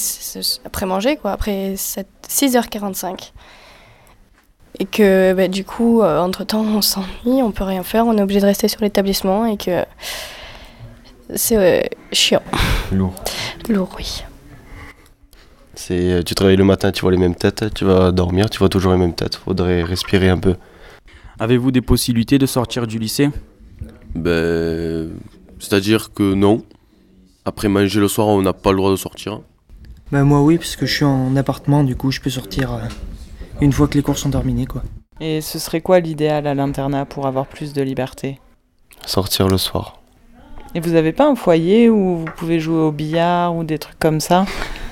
après 0.64 0.86
manger, 0.86 1.16
quoi, 1.16 1.32
après 1.32 1.74
7 1.76 2.06
6h45. 2.28 3.32
Et 4.78 4.84
que 4.84 5.32
ben, 5.32 5.50
du 5.50 5.64
coup, 5.64 6.02
euh, 6.02 6.20
entre-temps, 6.20 6.60
on 6.60 6.82
s'ennuie, 6.82 7.42
on 7.42 7.50
peut 7.52 7.64
rien 7.64 7.82
faire, 7.82 8.06
on 8.06 8.18
est 8.18 8.22
obligé 8.22 8.40
de 8.40 8.46
rester 8.46 8.68
sur 8.68 8.82
l'établissement 8.82 9.46
et 9.46 9.56
que 9.56 9.82
c'est 11.34 11.56
euh, 11.56 11.82
chiant. 12.12 12.42
Lourd. 12.92 13.14
Lourd, 13.68 13.90
oui. 13.98 14.22
C'est, 15.74 16.12
euh, 16.12 16.22
tu 16.22 16.34
travailles 16.34 16.56
le 16.56 16.64
matin, 16.64 16.90
tu 16.92 17.02
vois 17.02 17.10
les 17.10 17.18
mêmes 17.18 17.34
têtes, 17.34 17.74
tu 17.74 17.84
vas 17.84 18.12
dormir, 18.12 18.48
tu 18.48 18.58
vois 18.58 18.68
toujours 18.68 18.92
les 18.92 18.98
mêmes 18.98 19.14
têtes. 19.14 19.36
Faudrait 19.36 19.82
respirer 19.82 20.28
un 20.28 20.38
peu. 20.38 20.56
Avez-vous 21.38 21.70
des 21.70 21.82
possibilités 21.82 22.38
de 22.38 22.46
sortir 22.46 22.86
du 22.86 22.98
lycée? 22.98 23.28
Ben, 24.14 25.10
c'est-à-dire 25.58 26.12
que 26.12 26.34
non. 26.34 26.64
Après 27.44 27.68
manger 27.68 28.00
le 28.00 28.08
soir, 28.08 28.28
on 28.28 28.42
n'a 28.42 28.52
pas 28.52 28.70
le 28.70 28.78
droit 28.78 28.90
de 28.90 28.96
sortir. 28.96 29.40
Bah, 30.10 30.24
moi, 30.24 30.42
oui, 30.42 30.56
parce 30.56 30.76
que 30.76 30.86
je 30.86 30.94
suis 30.94 31.04
en 31.04 31.36
appartement, 31.36 31.84
du 31.84 31.94
coup, 31.94 32.10
je 32.10 32.20
peux 32.20 32.30
sortir 32.30 32.72
euh, 32.72 32.78
une 33.60 33.72
fois 33.72 33.86
que 33.88 33.94
les 33.94 34.02
cours 34.02 34.18
sont 34.18 34.30
terminés, 34.30 34.66
quoi. 34.66 34.82
Et 35.20 35.40
ce 35.40 35.58
serait 35.58 35.80
quoi 35.80 36.00
l'idéal 36.00 36.46
à 36.46 36.54
l'internat 36.54 37.04
pour 37.04 37.26
avoir 37.26 37.46
plus 37.46 37.72
de 37.72 37.82
liberté? 37.82 38.40
Sortir 39.04 39.48
le 39.48 39.58
soir. 39.58 40.00
Et 40.76 40.80
vous 40.80 40.94
avez 40.94 41.12
pas 41.12 41.26
un 41.26 41.34
foyer 41.34 41.88
où 41.88 42.18
vous 42.18 42.30
pouvez 42.36 42.60
jouer 42.60 42.82
au 42.82 42.92
billard 42.92 43.56
ou 43.56 43.64
des 43.64 43.78
trucs 43.78 43.98
comme 43.98 44.20
ça? 44.20 44.44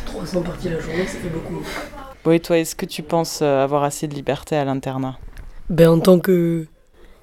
300 0.06 0.40
parties 0.40 0.70
la 0.70 0.80
journée, 0.80 1.06
ça 1.06 1.18
fait 1.18 1.28
beaucoup. 1.28 1.62
Bon, 2.24 2.30
et 2.30 2.40
toi, 2.40 2.56
est-ce 2.56 2.74
que 2.74 2.86
tu 2.86 3.02
penses 3.02 3.40
euh, 3.42 3.62
avoir 3.62 3.82
assez 3.82 4.08
de 4.08 4.14
liberté 4.14 4.56
à 4.56 4.64
l'internat? 4.64 5.18
Ben, 5.68 5.90
en 5.90 6.00
tant 6.00 6.20
que 6.20 6.64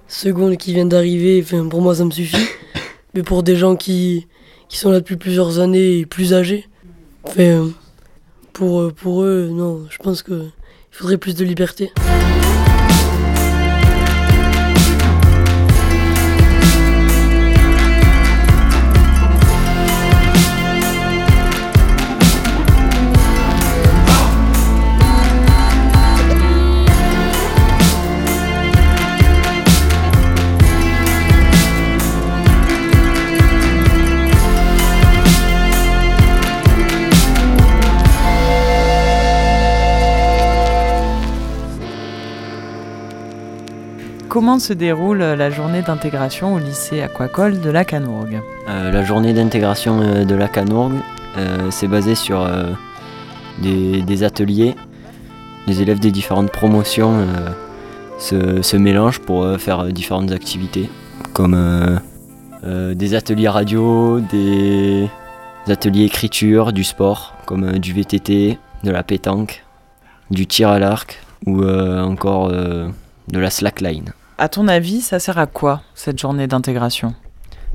seconde 0.08 0.58
qui 0.58 0.76
vient 0.76 0.86
d'arriver, 0.86 1.44
pour 1.72 1.82
moi 1.82 1.96
ça 1.96 2.06
me 2.06 2.12
suffit. 2.12 2.48
Mais 3.16 3.24
pour 3.24 3.42
des 3.42 3.56
gens 3.56 3.76
qui, 3.76 4.28
qui 4.70 4.78
sont 4.78 4.92
là 4.92 5.00
depuis 5.00 5.18
plusieurs 5.18 5.58
années 5.58 5.98
et 5.98 6.06
plus 6.06 6.36
âgés, 6.36 6.70
pour, 8.54 8.94
pour 8.94 9.24
eux, 9.24 9.50
non, 9.52 9.88
je 9.90 9.98
pense 9.98 10.22
qu'il 10.22 10.52
faudrait 10.92 11.18
plus 11.18 11.34
de 11.34 11.44
liberté. 11.44 11.92
Comment 44.32 44.60
se 44.60 44.72
déroule 44.72 45.22
euh, 45.22 45.36
la 45.36 45.50
journée 45.50 45.82
d'intégration 45.82 46.54
au 46.54 46.58
lycée 46.58 47.02
aquacole 47.02 47.60
de 47.60 47.70
la 47.70 47.84
Canourgue 47.84 48.40
Euh, 48.70 48.90
la 48.90 49.04
journée 49.04 49.34
d'intégration 49.34 50.00
euh, 50.00 50.24
de 50.24 50.36
la 50.36 50.48
Canourgue, 50.48 51.02
euh, 51.38 51.68
c'est 51.70 51.90
basé 51.90 52.16
sur 52.16 52.50
des, 53.62 54.24
ateliers. 54.24 54.78
Les 55.68 55.82
élèves 55.82 56.00
des 56.00 56.12
différentes 56.12 56.50
promotions 56.50 57.28
se, 58.20 58.62
se 58.62 58.78
mélangent 58.78 59.20
pour 59.20 59.46
faire 59.60 59.84
différentes 59.88 60.32
activités, 60.32 60.90
comme 61.34 62.00
des 62.64 63.16
ateliers 63.16 63.50
radio, 63.50 64.22
des 64.22 65.10
ateliers 65.68 66.06
écriture, 66.06 66.72
du 66.72 66.86
sport, 66.86 67.36
comme 67.46 67.80
du 67.80 67.92
VTT, 67.92 68.58
de 68.86 68.92
la 68.92 69.04
pétanque, 69.04 69.66
du 70.30 70.48
tir 70.48 70.70
à 70.70 70.80
l'arc 70.80 71.22
ou 71.46 71.66
encore 71.66 72.50
de 72.50 73.40
la 73.40 73.50
slackline. 73.50 74.14
À 74.42 74.50
ton 74.50 74.68
avis, 74.68 75.02
ça 75.02 75.20
sert 75.20 75.38
à 75.38 75.46
quoi 75.46 75.84
cette 75.94 76.18
journée 76.18 76.48
d'intégration? 76.48 77.14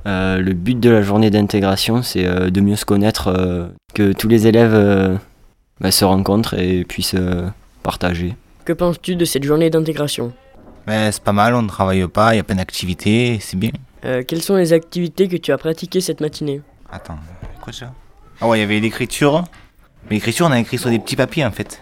Euh, 0.04 0.38
le 0.38 0.52
but 0.52 0.80
de 0.80 0.90
la 0.90 1.00
journée 1.00 1.30
d'intégration, 1.30 2.02
c'est 2.02 2.26
euh, 2.26 2.50
de 2.50 2.60
mieux 2.60 2.74
se 2.74 2.84
connaître, 2.84 3.28
euh, 3.28 3.68
que 3.94 4.12
tous 4.12 4.26
les 4.26 4.48
élèves 4.48 4.74
euh, 4.74 5.16
bah, 5.80 5.92
se 5.92 6.04
rencontrent 6.04 6.54
et 6.58 6.84
puissent 6.84 7.14
euh, 7.14 7.48
partager. 7.84 8.34
Que 8.64 8.72
penses-tu 8.72 9.14
de 9.14 9.24
cette 9.24 9.44
journée 9.44 9.70
d'intégration? 9.70 10.32
Ben, 10.88 11.12
c'est 11.12 11.22
pas 11.22 11.32
mal, 11.32 11.54
on 11.54 11.62
ne 11.62 11.68
travaille 11.68 12.04
pas, 12.08 12.34
il 12.34 12.38
y 12.38 12.40
a 12.40 12.42
plein 12.42 12.56
d'activités, 12.56 13.38
c'est 13.40 13.56
bien. 13.56 13.70
Euh, 14.04 14.24
Quelles 14.26 14.42
sont 14.42 14.56
les 14.56 14.72
activités 14.72 15.28
que 15.28 15.36
tu 15.36 15.52
as 15.52 15.58
pratiquées 15.58 16.00
cette 16.00 16.20
matinée? 16.20 16.62
Attends, 16.90 17.20
quoi 17.60 17.72
ça? 17.72 17.92
Ah 18.40 18.48
ouais, 18.48 18.58
il 18.58 18.62
y 18.62 18.64
avait 18.64 18.80
l'écriture. 18.80 19.44
Mais 20.10 20.16
l'écriture, 20.16 20.46
on 20.46 20.50
a 20.50 20.58
écrit 20.58 20.78
sur 20.78 20.90
des 20.90 20.98
petits 20.98 21.14
papiers 21.14 21.44
en 21.44 21.52
fait. 21.52 21.80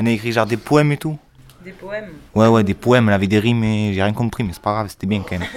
On 0.00 0.06
a 0.06 0.10
écrit 0.10 0.32
genre 0.32 0.46
des 0.46 0.56
poèmes 0.56 0.92
et 0.92 0.96
tout. 0.96 1.18
Des 1.64 1.72
poèmes 1.72 2.12
Ouais, 2.34 2.46
ouais, 2.46 2.62
des 2.62 2.74
poèmes, 2.74 3.08
là, 3.08 3.14
avec 3.14 3.28
des 3.28 3.38
rimes, 3.38 3.64
et 3.64 3.94
j'ai 3.94 4.02
rien 4.02 4.12
compris, 4.12 4.44
mais 4.44 4.52
c'est 4.52 4.62
pas 4.62 4.72
grave, 4.72 4.88
c'était 4.88 5.06
bien 5.06 5.22
quand 5.22 5.38
même. 5.38 5.48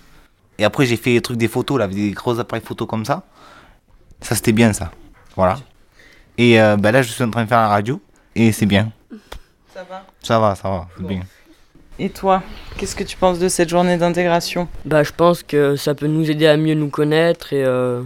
et 0.58 0.64
après, 0.64 0.84
j'ai 0.84 0.96
fait 0.96 1.14
des 1.14 1.20
trucs 1.22 1.38
des 1.38 1.48
photos, 1.48 1.78
là, 1.78 1.84
avec 1.84 1.96
des 1.96 2.10
gros 2.10 2.38
appareils 2.38 2.64
photos 2.64 2.86
comme 2.86 3.04
ça. 3.04 3.22
Ça, 4.20 4.34
c'était 4.34 4.52
bien, 4.52 4.72
ça. 4.72 4.90
Voilà. 5.34 5.58
Et 6.36 6.60
euh, 6.60 6.76
bah, 6.76 6.92
là, 6.92 7.00
je 7.00 7.10
suis 7.10 7.24
en 7.24 7.30
train 7.30 7.44
de 7.44 7.48
faire 7.48 7.60
la 7.60 7.68
radio, 7.68 8.00
et 8.34 8.52
c'est 8.52 8.66
bien. 8.66 8.92
Ça 9.72 9.84
va? 9.88 10.04
Ça 10.22 10.38
va, 10.38 10.54
ça 10.54 10.68
va, 10.68 10.88
c'est 10.96 11.06
bien. 11.06 11.22
Et 11.98 12.10
toi, 12.10 12.42
qu'est-ce 12.76 12.94
que 12.94 13.04
tu 13.04 13.16
penses 13.16 13.38
de 13.38 13.48
cette 13.48 13.70
journée 13.70 13.96
d'intégration? 13.96 14.68
Bah, 14.84 15.02
je 15.02 15.12
pense 15.12 15.42
que 15.42 15.76
ça 15.76 15.94
peut 15.94 16.06
nous 16.06 16.30
aider 16.30 16.46
à 16.46 16.58
mieux 16.58 16.74
nous 16.74 16.90
connaître 16.90 17.54
et 17.54 17.64
euh, 17.64 18.02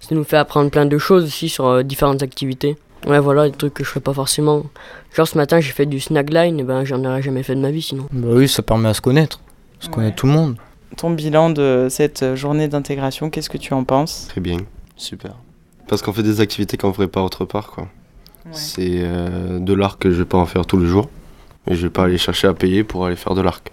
ça 0.00 0.16
nous 0.16 0.24
fait 0.24 0.36
apprendre 0.36 0.70
plein 0.70 0.86
de 0.86 0.98
choses 0.98 1.24
aussi 1.24 1.48
sur 1.48 1.66
euh, 1.66 1.82
différentes 1.84 2.24
activités. 2.24 2.76
Ouais, 3.06 3.18
voilà, 3.18 3.48
des 3.48 3.56
trucs 3.56 3.74
que 3.74 3.84
je 3.84 3.88
ferais 3.88 4.00
pas 4.00 4.14
forcément. 4.14 4.64
Genre 5.14 5.28
ce 5.28 5.36
matin, 5.36 5.60
j'ai 5.60 5.72
fait 5.72 5.86
du 5.86 6.00
snackline, 6.00 6.58
et 6.58 6.62
ben 6.62 6.84
j'en 6.84 7.04
aurais 7.04 7.22
jamais 7.22 7.42
fait 7.42 7.54
de 7.54 7.60
ma 7.60 7.70
vie 7.70 7.82
sinon. 7.82 8.06
Bah 8.12 8.28
oui, 8.30 8.48
ça 8.48 8.62
permet 8.62 8.88
à 8.88 8.94
se 8.94 9.00
connaître. 9.00 9.40
Se 9.80 9.88
connaître 9.88 10.16
tout 10.16 10.26
le 10.26 10.32
monde. 10.32 10.56
Ton 10.96 11.10
bilan 11.10 11.50
de 11.50 11.88
cette 11.90 12.34
journée 12.34 12.68
d'intégration, 12.68 13.28
qu'est-ce 13.28 13.50
que 13.50 13.58
tu 13.58 13.74
en 13.74 13.84
penses? 13.84 14.26
Très 14.28 14.40
bien, 14.40 14.58
super. 14.96 15.34
Parce 15.88 16.02
qu'on 16.02 16.12
fait 16.12 16.22
des 16.22 16.40
activités 16.40 16.76
qu'on 16.76 16.92
ferait 16.92 17.08
pas 17.08 17.22
autre 17.22 17.44
part, 17.44 17.70
quoi. 17.70 17.88
C'est 18.52 19.00
euh, 19.02 19.58
de 19.58 19.72
l'arc 19.72 20.00
que 20.00 20.10
je 20.10 20.18
vais 20.18 20.24
pas 20.24 20.38
en 20.38 20.46
faire 20.46 20.66
tous 20.66 20.78
les 20.78 20.86
jours. 20.86 21.08
Et 21.66 21.74
je 21.74 21.82
vais 21.82 21.90
pas 21.90 22.04
aller 22.04 22.18
chercher 22.18 22.46
à 22.46 22.54
payer 22.54 22.84
pour 22.84 23.06
aller 23.06 23.16
faire 23.16 23.34
de 23.34 23.40
l'arc. 23.40 23.70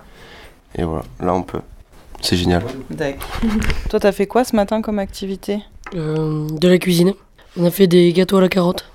Et 0.75 0.83
voilà, 0.83 1.03
là 1.19 1.33
on 1.33 1.43
peut. 1.43 1.59
C'est 2.21 2.37
génial. 2.37 2.63
D'accord. 2.89 3.29
Toi, 3.89 3.99
t'as 3.99 4.11
fait 4.11 4.27
quoi 4.27 4.43
ce 4.43 4.55
matin 4.55 4.81
comme 4.81 4.99
activité? 4.99 5.59
Euh, 5.95 6.47
de 6.49 6.67
la 6.67 6.77
cuisine. 6.77 7.13
On 7.57 7.65
a 7.65 7.71
fait 7.71 7.87
des 7.87 8.13
gâteaux 8.13 8.37
à 8.37 8.41
la 8.41 8.47
carotte. 8.47 8.89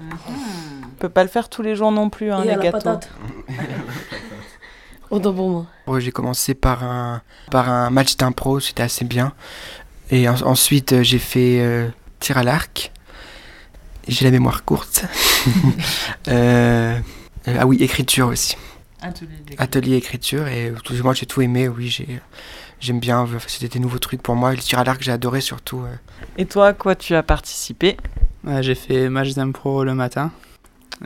On 0.00 0.88
peut 0.98 1.08
pas 1.08 1.22
le 1.22 1.28
faire 1.28 1.48
tous 1.48 1.62
les 1.62 1.76
jours 1.76 1.92
non 1.92 2.10
plus, 2.10 2.30
hein, 2.32 2.42
Et 2.42 2.46
les 2.46 2.52
à 2.52 2.56
la 2.56 2.62
gâteaux. 2.62 2.78
patate. 2.78 3.10
Autant 5.10 5.34
pour 5.34 5.48
moi. 5.50 5.66
Ouais, 5.86 6.00
j'ai 6.00 6.12
commencé 6.12 6.54
par 6.54 6.84
un, 6.84 7.22
par 7.50 7.68
un 7.68 7.90
match 7.90 8.16
d'impro, 8.16 8.60
c'était 8.60 8.82
assez 8.84 9.04
bien. 9.04 9.32
Et 10.10 10.28
en- 10.28 10.40
ensuite, 10.42 10.92
euh, 10.92 11.02
j'ai 11.02 11.18
fait 11.18 11.60
euh, 11.60 11.88
tir 12.20 12.38
à 12.38 12.42
l'arc. 12.44 12.92
J'ai 14.08 14.24
la 14.24 14.30
mémoire 14.30 14.64
courte. 14.64 15.04
Euh, 16.28 16.98
euh, 17.48 17.56
ah 17.58 17.66
oui, 17.66 17.78
écriture 17.80 18.28
aussi. 18.28 18.54
Atelier 19.00 19.28
d'écriture. 19.38 19.62
Atelier 19.64 19.96
écriture. 19.96 20.48
Et 20.48 20.72
tout- 20.84 20.94
moi, 21.02 21.14
j'ai 21.14 21.24
tout 21.26 21.40
aimé, 21.40 21.66
oui. 21.68 21.88
j'ai- 21.88 22.20
J'aime 22.78 23.00
bien, 23.00 23.20
enfin, 23.20 23.38
c'était 23.46 23.68
des 23.68 23.78
nouveaux 23.78 23.98
trucs 23.98 24.22
pour 24.22 24.36
moi. 24.36 24.52
Et 24.52 24.56
le 24.56 24.62
tir 24.62 24.78
à 24.78 24.84
l'arc, 24.84 25.02
j'ai 25.02 25.12
adoré 25.12 25.40
surtout. 25.40 25.80
euh. 25.80 25.94
Et 26.38 26.44
toi, 26.46 26.68
à 26.68 26.72
quoi 26.74 26.94
tu 26.94 27.14
as 27.14 27.22
participé? 27.22 27.96
J'ai 28.60 28.74
fait 28.74 29.08
match 29.08 29.34
d'impro 29.34 29.84
le 29.84 29.94
matin. 29.94 30.32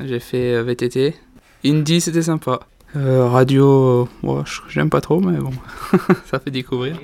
J'ai 0.04 0.20
fait 0.20 0.54
euh, 0.54 0.62
VTT. 0.62 1.14
Indie, 1.64 2.00
c'était 2.00 2.22
sympa. 2.22 2.60
Euh, 2.96 3.26
radio, 3.26 4.08
ouais, 4.22 4.42
j'aime 4.68 4.90
pas 4.90 5.00
trop, 5.00 5.20
mais 5.20 5.38
bon, 5.38 5.52
ça 6.26 6.38
fait 6.38 6.50
découvrir. 6.50 6.96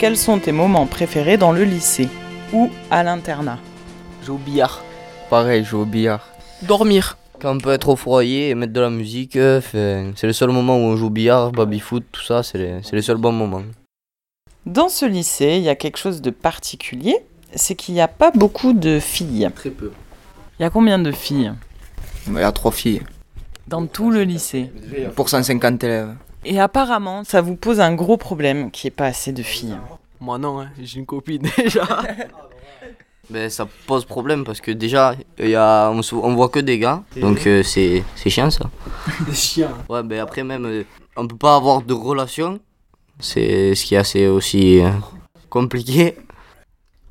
Quels 0.00 0.16
sont 0.16 0.38
tes 0.38 0.50
moments 0.50 0.86
préférés 0.86 1.36
dans 1.36 1.52
le 1.52 1.62
lycée 1.62 2.08
ou 2.54 2.70
à 2.90 3.02
l'internat 3.02 3.58
Jouer 4.24 4.34
au 4.36 4.38
billard. 4.38 4.82
Pareil, 5.28 5.62
jouer 5.62 5.82
au 5.82 5.84
billard. 5.84 6.26
Dormir. 6.62 7.18
Quand 7.38 7.54
on 7.54 7.58
peut 7.58 7.72
être 7.72 7.90
au 7.90 7.96
foyer 7.96 8.48
et 8.48 8.54
mettre 8.54 8.72
de 8.72 8.80
la 8.80 8.88
musique, 8.88 9.36
euh, 9.36 9.60
c'est 10.16 10.26
le 10.26 10.32
seul 10.32 10.48
moment 10.52 10.78
où 10.78 10.80
on 10.80 10.96
joue 10.96 11.08
au 11.08 11.10
billard, 11.10 11.52
baby-foot, 11.52 12.04
tout 12.12 12.22
ça, 12.22 12.42
c'est 12.42 12.56
les, 12.56 12.80
les 12.90 13.02
seuls 13.02 13.18
bons 13.18 13.32
moments. 13.32 13.62
Dans 14.64 14.88
ce 14.88 15.04
lycée, 15.04 15.56
il 15.58 15.64
y 15.64 15.68
a 15.68 15.74
quelque 15.74 15.98
chose 15.98 16.22
de 16.22 16.30
particulier, 16.30 17.16
c'est 17.54 17.74
qu'il 17.74 17.92
n'y 17.94 18.00
a 18.00 18.08
pas 18.08 18.30
beaucoup 18.30 18.72
de 18.72 19.00
filles. 19.00 19.50
Très 19.54 19.68
peu. 19.68 19.92
Il 20.58 20.62
y 20.62 20.64
a 20.64 20.70
combien 20.70 20.98
de 20.98 21.12
filles? 21.12 21.52
Il 22.26 22.32
y 22.38 22.42
a 22.42 22.52
trois 22.52 22.72
filles 22.72 23.02
dans 23.68 23.86
tout 23.86 24.10
le 24.10 24.22
lycée 24.22 24.72
pour 25.14 25.28
150 25.28 25.84
élèves. 25.84 26.14
Et 26.44 26.58
apparemment, 26.58 27.22
ça 27.24 27.40
vous 27.42 27.56
pose 27.56 27.80
un 27.80 27.94
gros 27.94 28.16
problème 28.16 28.70
qu'il 28.70 28.88
n'y 28.88 28.92
ait 28.94 28.96
pas 28.96 29.06
assez 29.06 29.32
de 29.32 29.42
filles. 29.42 29.76
Moi 30.20 30.38
non, 30.38 30.60
hein, 30.60 30.68
j'ai 30.80 30.98
une 30.98 31.06
copine 31.06 31.42
déjà. 31.58 31.86
ben, 33.28 33.48
ça 33.50 33.66
pose 33.86 34.04
problème 34.04 34.44
parce 34.44 34.60
que 34.60 34.70
déjà, 34.70 35.14
il 35.38 35.48
y 35.50 35.54
a, 35.54 35.90
on, 35.90 36.00
on 36.22 36.34
voit 36.34 36.48
que 36.48 36.58
des 36.60 36.78
gars, 36.78 37.02
donc 37.20 37.46
euh, 37.46 37.62
c'est 37.62 38.02
c'est 38.16 38.30
chiant 38.30 38.50
ça. 38.50 38.70
Des 39.26 39.34
chiens. 39.34 39.70
Ouais, 39.88 40.02
ben 40.02 40.20
après 40.20 40.42
même, 40.44 40.64
euh, 40.66 40.82
on 41.16 41.26
peut 41.26 41.36
pas 41.36 41.56
avoir 41.56 41.82
de 41.82 41.92
relation, 41.94 42.58
c'est 43.18 43.74
ce 43.74 43.84
qui 43.84 43.94
est 43.94 43.98
assez 43.98 44.26
aussi 44.26 44.80
euh, 44.80 44.90
compliqué. 45.48 46.16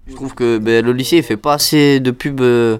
Je 0.07 0.15
trouve 0.15 0.33
que 0.33 0.57
ben, 0.57 0.83
le 0.83 0.91
lycée 0.91 1.17
il 1.17 1.23
fait 1.23 1.37
pas 1.37 1.53
assez 1.53 1.99
de 1.99 2.11
pub. 2.11 2.41
euh, 2.41 2.79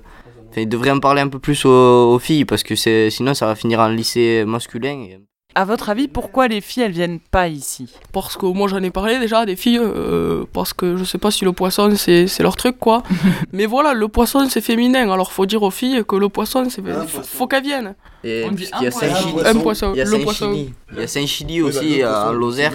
enfin, 0.50 0.62
il 0.62 0.70
devrait 0.70 0.92
en 0.92 1.00
parler 1.00 1.22
un 1.22 1.28
peu 1.30 1.40
plus 1.40 1.64
aux, 1.66 2.14
aux 2.14 2.20
filles 2.20 2.46
parce 2.46 2.64
que 2.64 2.76
c'est 2.76 3.10
sinon 3.12 3.34
ça 3.36 3.46
va 3.46 3.56
finir 3.56 3.80
en 3.80 3.88
lycée 3.90 4.44
masculin. 4.46 5.00
et- 5.10 5.20
À 5.56 5.66
votre 5.66 5.90
avis, 5.90 6.08
pourquoi 6.08 6.48
les 6.48 6.62
filles 6.62 6.84
elles 6.84 6.92
viennent 6.92 7.20
pas 7.20 7.48
ici? 7.48 7.92
Parce 8.14 8.38
que 8.38 8.46
moi 8.46 8.68
j'en 8.68 8.84
ai 8.84 8.92
parlé 8.92 9.18
déjà 9.18 9.48
des 9.48 9.56
filles, 9.56 9.80
euh, 9.82 10.46
parce 10.54 10.74
que 10.74 10.96
je 10.96 11.04
sais 11.04 11.18
pas 11.18 11.32
si 11.32 11.44
le 11.44 11.54
poisson 11.54 11.92
c'est 11.96 12.28
c'est 12.28 12.44
leur 12.44 12.56
truc 12.56 12.78
quoi. 12.78 13.02
Mais 13.52 13.66
voilà, 13.66 13.94
le 13.96 14.08
poisson 14.08 14.48
c'est 14.48 14.62
féminin, 14.62 15.10
alors 15.10 15.32
faut 15.32 15.48
dire 15.48 15.64
aux 15.64 15.72
filles 15.72 16.04
que 16.08 16.16
le 16.16 16.30
poisson 16.30 16.70
c'est. 16.70 16.84
Faut, 17.08 17.24
faut 17.24 17.48
qu'elles 17.48 17.64
viennent. 17.64 17.96
Et 18.24 18.44
On 18.46 18.50
dit 18.52 18.58
puisqu'il 18.58 18.84
y 18.84 18.86
a 18.86 18.90
un 18.90 18.92
poisson. 18.92 19.00
Saint-Chili. 19.00 19.42
Un 19.44 19.56
poisson, 19.56 19.92
Il 19.94 19.98
y 19.98 20.02
a 20.02 20.06
le 20.06 20.20
poisson. 20.20 20.54
Il 20.94 21.00
y 21.00 21.02
a 21.02 21.08
Saint-Chili 21.08 21.62
aussi 21.64 22.06
en 22.06 22.32
Lozère. 22.32 22.74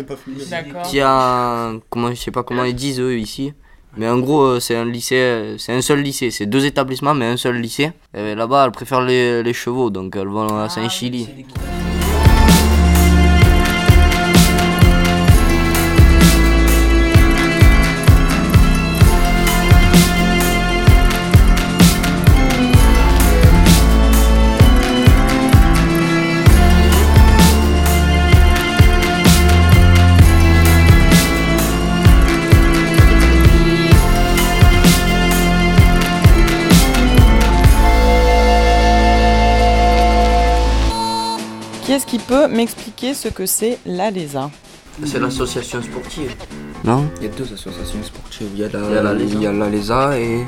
D'accord. 0.51 0.83
Qui 0.83 1.01
a 1.01 1.73
comment 1.89 2.11
je 2.11 2.17
sais 2.17 2.33
pas 2.33 2.43
comment 2.43 2.65
ils 2.65 2.75
disent 2.75 3.01
eux 3.01 3.17
ici. 3.17 3.53
Mais 3.97 4.09
en 4.09 4.19
gros, 4.19 4.43
euh, 4.43 4.59
c'est 4.59 4.75
un 4.75 4.85
lycée, 4.85 5.15
euh, 5.15 5.57
c'est 5.59 5.73
un 5.73 5.81
seul 5.81 6.01
lycée, 6.01 6.33
c'est 6.33 6.47
deux 6.47 6.65
établissements 6.65 7.15
mais 7.15 7.27
un 7.27 7.37
seul 7.37 7.57
lycée. 7.59 7.93
Et 8.13 8.35
là-bas, 8.35 8.65
elles 8.65 8.73
préfèrent 8.73 9.03
les, 9.03 9.45
les 9.45 9.53
chevaux, 9.53 9.91
donc 9.91 10.17
elles 10.17 10.27
vont 10.27 10.59
à 10.59 10.69
Saint-Chili. 10.69 11.29
Qui 41.95 41.99
est-ce 41.99 42.07
qui 42.07 42.19
peut 42.19 42.49
m'expliquer 42.49 43.15
ce 43.15 43.29
que 43.29 43.47
c'est 43.47 43.79
l'ALESA 43.87 44.51
C'est 45.05 45.21
l'association 45.21 45.81
sportive. 45.81 46.35
Non 46.83 47.09
Il 47.21 47.27
y 47.29 47.31
a 47.31 47.33
deux 47.33 47.45
associations 47.45 48.03
sportives. 48.03 48.49
Il 48.53 48.59
y 48.59 48.65
a 48.65 48.69
la, 48.69 48.81
Il 48.81 48.95
y 48.95 48.97
a 48.99 49.03
la 49.03 49.13
Lesa. 49.15 49.35
il 49.37 49.43
y 49.43 49.47
a 49.47 49.53
la 49.53 49.69
Lesa 49.71 50.19
et. 50.19 50.45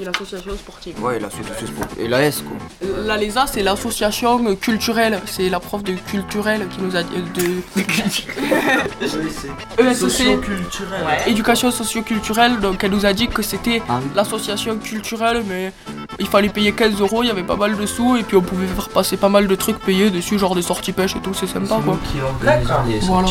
Et 0.00 0.04
l'association 0.04 0.56
sportive. 0.56 1.00
Ouais, 1.00 1.20
l'association 1.20 1.68
sportive. 1.68 2.00
Et 2.04 2.08
la 2.08 2.22
S, 2.24 2.42
quoi. 2.42 2.56
La 3.06 3.16
LESA, 3.16 3.46
c'est 3.46 3.62
l'association 3.62 4.56
culturelle. 4.56 5.20
C'est 5.24 5.48
la 5.48 5.60
prof 5.60 5.84
de 5.84 5.92
culturel 5.92 6.66
qui 6.66 6.82
nous 6.82 6.96
a 6.96 7.04
dit. 7.04 7.14
euh, 7.14 7.22
De, 7.76 7.80
ESC. 7.80 8.26
Socio-culturelle. 9.94 11.04
Ouais. 11.06 11.30
Éducation 11.30 11.70
socio-culturelle. 11.70 12.58
Donc 12.58 12.82
elle 12.82 12.90
nous 12.90 13.06
a 13.06 13.12
dit 13.12 13.28
que 13.28 13.42
c'était 13.42 13.80
l'association 14.16 14.78
culturelle, 14.78 15.44
mais 15.48 15.72
il 16.18 16.26
fallait 16.26 16.48
payer 16.48 16.72
15 16.72 17.00
euros, 17.00 17.22
il 17.22 17.28
y 17.28 17.30
avait 17.30 17.42
pas 17.42 17.56
mal 17.56 17.76
de 17.76 17.86
sous, 17.86 18.16
et 18.16 18.22
puis 18.22 18.36
on 18.36 18.42
pouvait 18.42 18.66
faire 18.66 18.88
passer 18.88 19.16
pas 19.16 19.28
mal 19.28 19.46
de 19.46 19.54
trucs 19.54 19.78
payés 19.78 20.10
dessus, 20.10 20.38
genre 20.38 20.54
des 20.54 20.62
sorties 20.62 20.92
pêche 20.92 21.16
et 21.16 21.20
tout, 21.20 21.34
c'est 21.34 21.46
sympa 21.46 21.80
quoi. 21.84 21.98
Voilà. 23.02 23.28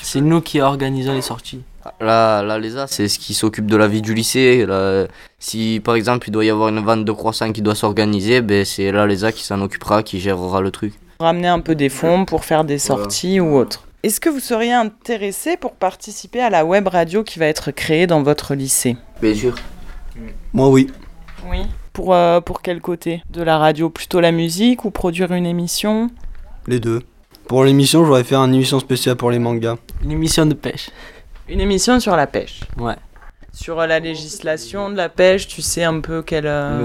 C'est 0.00 0.20
nous 0.20 0.40
qui 0.40 0.60
organisons 0.60 1.14
les 1.14 1.22
sorties. 1.22 1.62
Là, 2.00 2.42
là 2.42 2.58
l'ESA, 2.58 2.86
c'est 2.86 3.08
ce 3.08 3.18
qui 3.18 3.34
s'occupe 3.34 3.66
de 3.66 3.76
la 3.76 3.88
vie 3.88 4.02
du 4.02 4.14
lycée. 4.14 4.66
Là, 4.66 5.06
si 5.38 5.80
par 5.84 5.94
exemple 5.94 6.28
il 6.28 6.32
doit 6.32 6.44
y 6.44 6.50
avoir 6.50 6.68
une 6.68 6.80
vente 6.80 7.04
de 7.04 7.12
croissants 7.12 7.52
qui 7.52 7.62
doit 7.62 7.74
s'organiser, 7.74 8.40
ben, 8.40 8.64
c'est 8.64 8.92
là 8.92 9.06
l'ESA 9.06 9.32
qui 9.32 9.44
s'en 9.44 9.60
occupera, 9.60 10.02
qui 10.02 10.20
gérera 10.20 10.60
le 10.60 10.70
truc. 10.70 10.94
Ramener 11.20 11.48
un 11.48 11.60
peu 11.60 11.74
des 11.74 11.88
fonds 11.88 12.24
pour 12.24 12.44
faire 12.44 12.64
des 12.64 12.78
sorties 12.78 13.40
ou 13.40 13.56
autre. 13.56 13.84
Est-ce 14.02 14.20
que 14.20 14.28
vous 14.28 14.40
seriez 14.40 14.72
intéressé 14.72 15.56
pour 15.56 15.72
participer 15.72 16.40
à 16.40 16.50
la 16.50 16.64
web 16.64 16.86
radio 16.86 17.24
qui 17.24 17.38
va 17.38 17.46
être 17.46 17.70
créée 17.72 18.06
dans 18.06 18.22
votre 18.22 18.54
lycée? 18.54 18.96
Bien 19.20 19.34
sûr. 19.34 19.56
Moi, 20.52 20.68
oui. 20.68 20.90
Pour, 21.96 22.12
euh, 22.12 22.42
pour 22.42 22.60
quel 22.60 22.82
côté 22.82 23.22
De 23.30 23.42
la 23.42 23.56
radio? 23.56 23.88
Plutôt 23.88 24.20
la 24.20 24.30
musique 24.30 24.84
ou 24.84 24.90
produire 24.90 25.32
une 25.32 25.46
émission? 25.46 26.10
Les 26.66 26.78
deux. 26.78 27.00
Pour 27.48 27.64
l'émission, 27.64 28.00
je 28.00 28.04
voudrais 28.04 28.22
faire 28.22 28.40
une 28.40 28.52
émission 28.52 28.78
spéciale 28.80 29.16
pour 29.16 29.30
les 29.30 29.38
mangas. 29.38 29.76
Une 30.04 30.10
émission 30.10 30.44
de 30.44 30.52
pêche. 30.52 30.90
Une 31.48 31.58
émission 31.58 31.98
sur 31.98 32.14
la 32.14 32.26
pêche? 32.26 32.60
Ouais. 32.76 32.96
Sur 33.50 33.80
euh, 33.80 33.86
la 33.86 33.98
législation 33.98 34.90
de 34.90 34.96
la 34.96 35.08
pêche, 35.08 35.48
tu 35.48 35.62
sais 35.62 35.84
un 35.84 36.00
peu 36.00 36.20
quelle... 36.20 36.44
euh, 36.46 36.82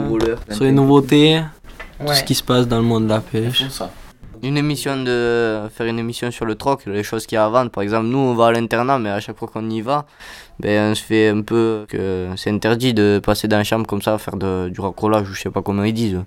Sur 0.49 0.63
les 0.63 0.71
nouveautés, 0.71 1.41
tout 1.99 2.13
ce 2.13 2.23
qui 2.23 2.33
se 2.33 2.43
passe 2.43 2.65
dans 2.65 2.77
le 2.77 2.83
monde 2.83 3.03
de 3.03 3.09
la 3.09 3.19
pêche. 3.19 3.65
Une 4.43 4.57
émission 4.57 4.97
de 5.03 5.61
faire 5.75 5.85
une 5.85 5.99
émission 5.99 6.31
sur 6.31 6.45
le 6.45 6.55
troc, 6.55 6.83
les 6.87 7.03
choses 7.03 7.27
qu'il 7.27 7.35
y 7.35 7.39
a 7.39 7.45
à 7.45 7.49
vendre. 7.49 7.69
Par 7.69 7.83
exemple, 7.83 8.07
nous 8.07 8.17
on 8.17 8.33
va 8.33 8.47
à 8.47 8.51
l'internat, 8.51 8.97
mais 8.97 9.09
à 9.11 9.19
chaque 9.19 9.37
fois 9.37 9.47
qu'on 9.47 9.69
y 9.69 9.81
va, 9.81 10.05
ben 10.59 10.91
on 10.91 10.95
se 10.95 11.03
fait 11.03 11.29
un 11.29 11.41
peu 11.41 11.85
que 11.87 12.27
c'est 12.37 12.49
interdit 12.49 12.93
de 12.95 13.21
passer 13.23 13.47
dans 13.47 13.57
la 13.57 13.63
chambre 13.63 13.85
comme 13.85 14.01
ça, 14.01 14.17
faire 14.17 14.37
de- 14.37 14.69
du 14.69 14.81
racolage 14.81 15.29
ou 15.29 15.33
je 15.33 15.41
sais 15.41 15.51
pas 15.51 15.61
comment 15.61 15.83
ils 15.83 15.93
disent. 15.93 16.21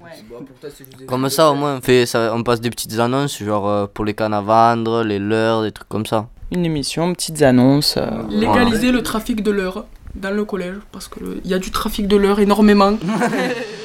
Comme 1.08 1.28
ça 1.28 1.50
au 1.50 1.54
moins 1.56 1.78
on 1.78 1.80
fait 1.80 2.06
ça, 2.06 2.32
on 2.34 2.42
passe 2.44 2.60
des 2.60 2.70
petites 2.70 2.98
annonces 3.00 3.42
genre 3.42 3.68
euh, 3.68 3.86
pour 3.92 4.04
les 4.04 4.14
cannes 4.14 4.34
à 4.34 4.40
vendre, 4.40 5.02
les 5.02 5.18
leurres, 5.18 5.62
des 5.62 5.72
trucs 5.72 5.88
comme 5.88 6.06
ça. 6.06 6.28
Une 6.52 6.64
émission, 6.64 7.12
petites 7.14 7.42
annonces. 7.42 7.96
euh, 7.96 8.06
Légaliser 8.30 8.92
le 8.92 9.02
trafic 9.02 9.42
de 9.42 9.50
l'heure 9.50 9.86
dans 10.14 10.30
le 10.30 10.44
collège, 10.44 10.76
parce 10.92 11.08
qu'il 11.08 11.40
y 11.44 11.52
a 11.54 11.58
du 11.58 11.72
trafic 11.72 12.06
de 12.06 12.14
l'heure 12.16 12.38
énormément. 12.38 12.92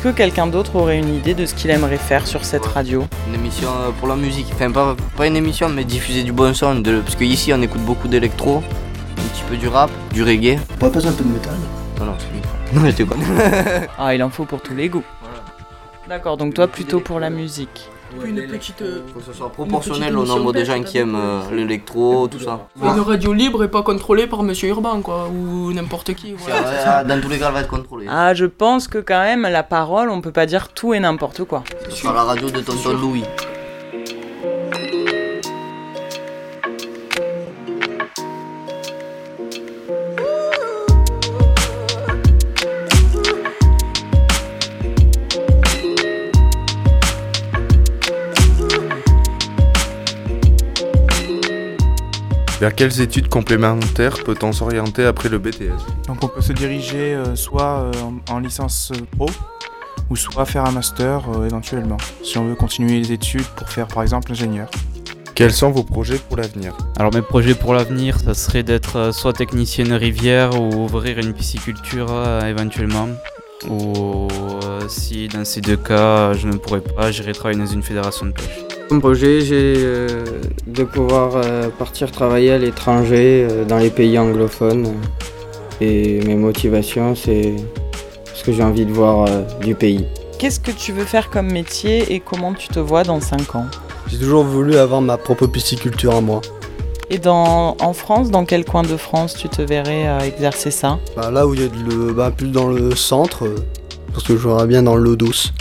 Est-ce 0.00 0.08
que 0.08 0.16
quelqu'un 0.16 0.46
d'autre 0.46 0.76
aurait 0.76 0.98
une 0.98 1.14
idée 1.14 1.34
de 1.34 1.44
ce 1.44 1.54
qu'il 1.54 1.68
aimerait 1.68 1.98
faire 1.98 2.26
sur 2.26 2.46
cette 2.46 2.64
radio 2.64 3.04
Une 3.28 3.34
émission 3.34 3.68
euh, 3.68 3.90
pour 3.90 4.08
la 4.08 4.16
musique, 4.16 4.46
enfin 4.54 4.70
pas, 4.70 4.96
pas 5.14 5.26
une 5.26 5.36
émission 5.36 5.68
mais 5.68 5.84
diffuser 5.84 6.22
du 6.22 6.32
bon 6.32 6.54
son, 6.54 6.76
de, 6.76 7.00
parce 7.00 7.16
qu'ici 7.16 7.52
on 7.52 7.60
écoute 7.60 7.82
beaucoup 7.82 8.08
d'électro, 8.08 8.62
un 9.18 9.22
petit 9.28 9.42
peu 9.46 9.58
du 9.58 9.68
rap, 9.68 9.90
du 10.14 10.22
reggae. 10.22 10.58
On 10.80 10.86
va 10.86 10.90
passer 10.90 11.08
un 11.08 11.12
peu 11.12 11.22
de 11.22 11.28
métal. 11.28 11.52
Non 11.98 12.06
non, 12.06 12.14
c'est 12.18 12.74
Non, 12.74 12.86
j'étais 12.86 13.04
bonne. 13.04 13.20
Ah, 13.98 14.14
il 14.14 14.22
en 14.22 14.30
faut 14.30 14.46
pour 14.46 14.62
tous 14.62 14.74
les 14.74 14.88
goûts. 14.88 15.04
D'accord, 16.08 16.38
donc 16.38 16.54
toi 16.54 16.66
plutôt 16.66 17.00
pour 17.00 17.20
la 17.20 17.28
musique. 17.28 17.90
Une 18.24 18.46
petite. 18.46 18.82
euh, 18.82 19.00
Faut 19.12 19.20
que 19.20 19.26
ce 19.26 19.32
soit 19.32 19.46
une 19.46 19.52
proportionnel 19.52 20.16
au 20.16 20.24
nombre 20.24 20.52
de 20.52 20.58
émission 20.58 20.76
gens 20.76 20.82
qui 20.82 20.98
aiment 20.98 21.14
euh, 21.16 21.40
l'électro, 21.52 22.28
tout 22.28 22.40
ça. 22.40 22.68
Une 22.82 23.00
radio 23.00 23.32
libre 23.32 23.64
et 23.64 23.68
pas 23.68 23.82
contrôlée 23.82 24.26
par 24.26 24.42
Monsieur 24.42 24.68
Urbain, 24.68 25.00
quoi, 25.02 25.28
ou 25.28 25.72
n'importe 25.72 26.14
qui. 26.14 26.34
Voilà. 26.34 26.60
Ouais, 27.02 27.04
dans 27.08 27.20
tous 27.20 27.28
les 27.28 27.38
cas, 27.38 27.48
elle 27.48 27.54
va 27.54 27.60
être 27.60 27.68
contrôlée. 27.68 28.06
Ah, 28.08 28.34
je 28.34 28.46
pense 28.46 28.88
que 28.88 28.98
quand 28.98 29.20
même, 29.22 29.42
la 29.42 29.62
parole, 29.62 30.10
on 30.10 30.20
peut 30.20 30.32
pas 30.32 30.46
dire 30.46 30.68
tout 30.68 30.94
et 30.94 31.00
n'importe 31.00 31.44
quoi. 31.44 31.62
Ce 31.88 31.96
sera 31.96 32.12
la 32.14 32.24
radio 32.24 32.50
de 32.50 32.60
Tonton 32.60 32.92
Louis. 32.94 33.24
Vers 52.60 52.74
quelles 52.74 53.00
études 53.00 53.28
complémentaires 53.28 54.22
peut-on 54.22 54.52
s'orienter 54.52 55.06
après 55.06 55.30
le 55.30 55.38
BTS 55.38 55.70
Donc 56.06 56.22
on 56.22 56.28
peut 56.28 56.42
se 56.42 56.52
diriger 56.52 57.14
euh, 57.14 57.34
soit 57.34 57.80
euh, 57.80 57.92
en, 58.28 58.34
en 58.34 58.38
licence 58.38 58.92
euh, 58.94 59.00
pro 59.16 59.30
ou 60.10 60.16
soit 60.16 60.44
faire 60.44 60.66
un 60.66 60.70
master 60.72 61.22
euh, 61.30 61.46
éventuellement, 61.46 61.96
si 62.22 62.36
on 62.36 62.44
veut 62.44 62.54
continuer 62.56 62.98
les 62.98 63.12
études 63.12 63.46
pour 63.56 63.68
faire 63.70 63.86
par 63.86 64.02
exemple 64.02 64.30
ingénieur. 64.32 64.68
Quels 65.34 65.52
sont 65.54 65.70
vos 65.70 65.84
projets 65.84 66.18
pour 66.18 66.36
l'avenir? 66.36 66.76
Alors 66.98 67.14
mes 67.14 67.22
projets 67.22 67.54
pour 67.54 67.72
l'avenir, 67.72 68.18
ça 68.20 68.34
serait 68.34 68.62
d'être 68.62 69.10
soit 69.14 69.32
technicien 69.32 69.86
de 69.86 69.94
rivière 69.94 70.60
ou 70.60 70.84
ouvrir 70.84 71.18
une 71.18 71.32
pisciculture 71.32 72.08
euh, 72.10 72.42
éventuellement. 72.46 73.08
Ou 73.70 74.28
euh, 74.64 74.86
si 74.88 75.28
dans 75.28 75.46
ces 75.46 75.62
deux 75.62 75.78
cas 75.78 76.34
je 76.34 76.46
ne 76.46 76.56
pourrais 76.58 76.82
pas, 76.82 77.10
j'irai 77.10 77.32
travailler 77.32 77.58
dans 77.58 77.66
une 77.66 77.82
fédération 77.82 78.26
de 78.26 78.32
pêche. 78.32 78.69
Comme 78.90 79.00
projet, 79.00 79.40
j'ai 79.40 79.74
euh, 79.76 80.08
de 80.66 80.82
pouvoir 80.82 81.36
euh, 81.36 81.68
partir 81.68 82.10
travailler 82.10 82.50
à 82.50 82.58
l'étranger, 82.58 83.46
euh, 83.48 83.64
dans 83.64 83.78
les 83.78 83.88
pays 83.88 84.18
anglophones. 84.18 84.96
Et 85.80 86.20
mes 86.22 86.34
motivations, 86.34 87.14
c'est 87.14 87.54
ce 88.34 88.42
que 88.42 88.50
j'ai 88.50 88.64
envie 88.64 88.84
de 88.84 88.90
voir 88.90 89.26
euh, 89.28 89.42
du 89.62 89.76
pays. 89.76 90.06
Qu'est-ce 90.40 90.58
que 90.58 90.72
tu 90.72 90.90
veux 90.90 91.04
faire 91.04 91.30
comme 91.30 91.52
métier 91.52 92.12
et 92.12 92.18
comment 92.18 92.52
tu 92.52 92.66
te 92.66 92.80
vois 92.80 93.04
dans 93.04 93.20
5 93.20 93.54
ans? 93.54 93.66
J'ai 94.08 94.18
toujours 94.18 94.42
voulu 94.42 94.74
avoir 94.74 95.00
ma 95.00 95.16
propre 95.16 95.46
pisciculture 95.46 96.16
à 96.16 96.20
moi. 96.20 96.40
Et 97.10 97.18
dans, 97.18 97.76
en 97.80 97.92
France, 97.92 98.32
dans 98.32 98.44
quel 98.44 98.64
coin 98.64 98.82
de 98.82 98.96
France 98.96 99.34
tu 99.34 99.48
te 99.48 99.62
verrais 99.62 100.08
euh, 100.08 100.18
exercer 100.18 100.72
ça? 100.72 100.98
Bah, 101.16 101.30
là 101.30 101.46
où 101.46 101.54
il 101.54 101.60
y 101.60 101.64
a 101.64 101.68
de 101.68 101.78
le, 101.88 102.12
bah, 102.12 102.32
plus 102.36 102.48
dans 102.48 102.66
le 102.66 102.96
centre, 102.96 103.44
parce 104.12 104.24
que 104.24 104.36
je 104.36 104.48
verrais 104.48 104.66
bien 104.66 104.82
dans 104.82 104.96
l'eau 104.96 105.14
douce. 105.14 105.52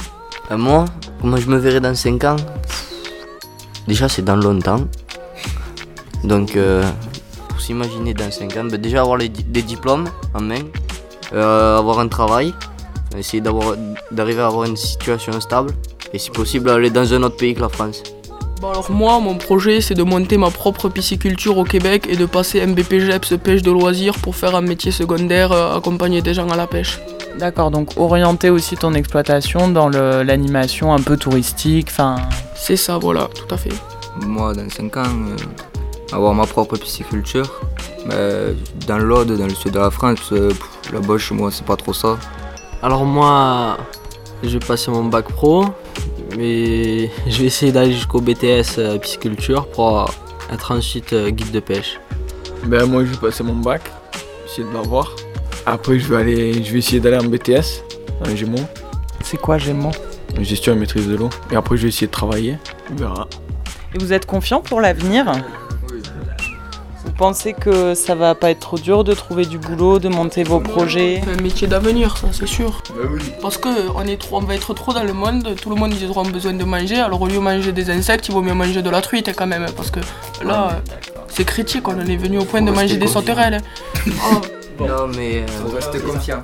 Euh, 0.50 0.58
moi, 0.58 0.86
comment 1.22 1.38
je 1.38 1.48
me 1.48 1.58
verrai 1.58 1.80
dans 1.80 1.94
5 1.94 2.24
ans? 2.24 2.36
Déjà, 3.89 4.08
c'est 4.08 4.21
dans 4.21 4.36
longtemps. 4.36 4.82
Donc, 6.23 6.56
euh, 6.56 6.88
pour 7.47 7.60
s'imaginer 7.60 8.13
dans 8.13 8.30
5 8.30 8.56
ans, 8.58 8.65
bah, 8.65 8.78
déjà 8.78 9.02
avoir 9.02 9.17
des 9.17 9.63
diplômes 9.63 10.08
en 10.36 10.41
main, 10.41 10.62
euh, 11.34 11.80
avoir 11.80 11.97
un 11.97 12.08
travail, 12.08 12.54
essayer 13.17 13.41
d'arriver 13.41 14.41
à 14.41 14.45
avoir 14.45 14.65
une 14.65 14.78
situation 14.78 15.41
stable 15.41 15.71
et 16.13 16.19
si 16.19 16.30
possible 16.30 16.69
aller 16.69 16.91
dans 16.91 17.12
un 17.15 17.23
autre 17.23 17.38
pays 17.38 17.56
que 17.56 17.62
la 17.62 17.69
France. 17.69 18.04
Bon 18.62 18.72
alors 18.72 18.91
moi, 18.91 19.19
mon 19.22 19.38
projet, 19.38 19.80
c'est 19.80 19.93
de 19.93 20.04
monter 20.04 20.38
ma 20.38 20.50
propre 20.50 20.89
pisciculture 20.89 21.58
au 21.58 21.63
Québec 21.63 22.08
et 22.10 22.17
de 22.17 22.26
passer 22.26 22.65
MBPGEPS 22.65 23.38
pêche 23.41 23.62
de 23.62 23.72
loisirs 23.72 24.15
pour 24.15 24.36
faire 24.36 24.54
un 24.54 24.62
métier 24.62 24.91
secondaire, 24.91 25.54
euh, 25.54 25.78
accompagner 25.78 26.22
des 26.22 26.34
gens 26.34 26.50
à 26.50 26.58
la 26.58 26.67
pêche. 26.67 27.00
D'accord, 27.38 27.72
donc 27.72 27.91
orienter 27.95 28.50
aussi 28.50 28.76
ton 28.76 28.93
exploitation 28.95 29.69
dans 29.69 29.88
l'animation 29.88 30.93
un 30.93 31.00
peu 31.00 31.15
touristique, 31.15 31.88
enfin... 31.89 32.17
C'est 32.54 32.76
ça, 32.76 32.98
voilà, 32.98 33.30
tout 33.34 33.56
à 33.56 33.58
fait. 33.58 33.72
Moi, 34.26 34.54
dans 34.54 34.69
5 34.69 34.98
ans, 34.98 35.04
euh, 35.06 36.13
avoir 36.13 36.34
ma 36.34 36.45
propre 36.45 36.76
pisciculture. 36.76 37.62
Mais 38.08 38.56
dans 38.88 38.98
l'Aude, 38.98 39.38
dans 39.38 39.48
le 39.48 39.56
sud 39.56 39.72
de 39.72 39.80
la 39.80 39.89
France, 39.89 40.19
euh, 40.34 40.50
pff, 40.50 40.91
là-bas, 40.91 41.17
chez 41.17 41.34
moi, 41.34 41.50
c'est 41.50 41.65
pas 41.65 41.78
trop 41.78 41.93
ça. 41.93 42.17
Alors 42.84 43.06
moi, 43.06 43.78
je 44.43 44.50
vais 44.50 44.65
passer 44.65 44.91
mon 44.91 45.06
bac 45.06 45.30
pro, 45.30 45.65
mais 46.38 47.10
je 47.28 47.39
vais 47.39 47.46
essayer 47.46 47.72
d'aller 47.72 47.94
jusqu'au 47.94 48.22
BTS 48.22 48.78
euh, 48.78 48.98
pisciculture 48.98 49.68
pour 49.68 50.02
euh, 50.02 50.06
être 50.54 50.72
ensuite 50.72 51.13
euh, 51.13 51.30
guide 51.30 51.52
de 51.52 51.60
pêche. 51.60 52.00
Ben 52.65 52.86
moi 52.86 53.06
je 53.06 53.12
vais 53.12 53.18
passer 53.18 53.44
mon 53.44 53.56
bac, 53.56 53.82
essayer 54.46 54.68
de 54.68 54.74
l'avoir. 54.74 55.15
Après 55.65 56.00
je 56.00 56.08
vais 56.08 56.18
aller 56.18 56.63
je 56.63 56.72
vais 56.72 56.80
essayer 56.80 57.00
d'aller 57.00 57.18
en 57.18 57.30
BTS, 57.30 57.84
en 58.26 58.36
Gémeaux. 58.36 58.65
C'est 59.24 59.38
quoi 59.38 59.58
Gémeaux? 59.58 59.92
Gestion 60.39 60.74
et 60.74 60.76
maîtrise 60.76 61.08
de 61.08 61.15
l'eau. 61.15 61.30
Et 61.52 61.56
après 61.56 61.78
je 61.78 61.84
vais 61.84 61.89
essayer 61.89 62.08
de 62.08 62.12
travailler. 62.12 62.58
On 62.92 62.96
verra. 62.96 63.28
Et 63.94 63.98
vous 63.98 64.13
êtes 64.13 64.26
confiant 64.26 64.62
pour 64.62 64.82
l'avenir? 64.82 65.32
Pensez 67.19 67.51
que 67.51 67.95
ça 67.95 68.15
va 68.15 68.34
pas 68.34 68.49
être 68.49 68.62
trop 68.62 68.77
dur 68.77 69.03
de 69.03 69.13
trouver 69.13 69.45
du 69.45 69.58
boulot, 69.58 69.99
de 69.99 70.08
monter 70.08 70.43
vos 70.43 70.62
projets 70.62 71.21
C'est 71.21 71.38
un 71.38 71.43
métier 71.43 71.67
d'avenir, 71.67 72.15
ça 72.15 72.27
c'est 72.32 72.47
sûr. 72.47 72.82
Parce 73.41 73.58
que 73.58 73.67
on, 73.93 74.05
est 74.08 74.15
trop, 74.15 74.38
on 74.38 74.39
va 74.39 74.55
être 74.55 74.73
trop 74.73 74.93
dans 74.93 75.03
le 75.03 75.12
monde, 75.12 75.53
tout 75.62 75.69
le 75.69 75.75
monde 75.75 75.93
ils 75.93 76.10
auront 76.10 76.23
besoin 76.23 76.53
de 76.53 76.63
manger, 76.63 76.95
alors 76.95 77.21
au 77.21 77.27
lieu 77.27 77.34
de 77.34 77.39
manger 77.39 77.73
des 77.73 77.89
insectes, 77.89 78.29
il 78.29 78.34
vaut 78.34 78.41
mieux 78.41 78.53
manger 78.53 78.82
de 78.82 78.89
la 78.89 79.01
truite 79.01 79.32
quand 79.36 79.47
même, 79.47 79.65
parce 79.75 79.91
que 79.91 79.99
là, 80.45 80.69
euh, 80.71 80.95
c'est 81.27 81.43
critique, 81.43 81.89
on 81.89 81.99
en 81.99 82.08
est 82.08 82.15
venu 82.15 82.38
au 82.38 82.45
point 82.45 82.62
de 82.62 82.67
Faut 82.67 82.73
manger 82.73 82.93
rester 82.93 82.99
des 82.99 83.08
sauterelles. 83.08 83.62
Oh. 84.08 84.41
Non, 84.79 85.08
mais. 85.10 85.41
Euh, 85.41 85.75
reste 85.75 86.01
confiant. 86.05 86.41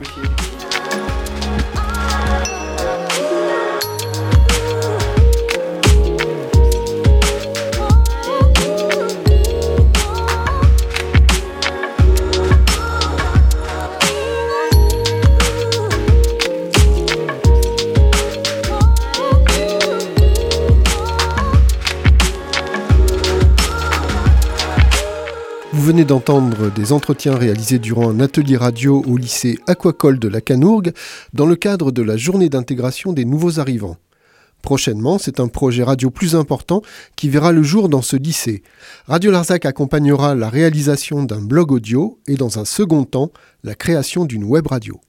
D'entendre 26.06 26.72
des 26.72 26.94
entretiens 26.94 27.36
réalisés 27.36 27.80
durant 27.80 28.10
un 28.10 28.20
atelier 28.20 28.58
radio 28.58 29.04
au 29.08 29.18
lycée 29.18 29.60
Aquacole 29.68 30.20
de 30.20 30.28
la 30.28 30.40
Canourgue 30.40 30.94
dans 31.34 31.46
le 31.46 31.56
cadre 31.56 31.92
de 31.92 32.02
la 32.02 32.16
journée 32.16 32.50
d'intégration 32.50 33.12
des 33.12 33.26
nouveaux 33.26 33.60
arrivants. 33.60 33.98
Prochainement, 34.62 35.18
c'est 35.18 35.40
un 35.40 35.48
projet 35.48 35.84
radio 35.84 36.10
plus 36.10 36.36
important 36.36 36.82
qui 37.16 37.30
verra 37.30 37.52
le 37.52 37.64
jour 37.64 37.90
dans 37.90 38.02
ce 38.02 38.16
lycée. 38.16 38.64
Radio 39.08 39.32
Larzac 39.32 39.66
accompagnera 39.66 40.36
la 40.36 40.50
réalisation 40.50 41.24
d'un 41.24 41.42
blog 41.42 41.72
audio 41.72 42.20
et 42.28 42.36
dans 42.36 42.60
un 42.60 42.66
second 42.66 43.04
temps, 43.04 43.32
la 43.64 43.76
création 43.76 44.26
d'une 44.26 44.44
web 44.44 44.68
radio. 44.68 45.00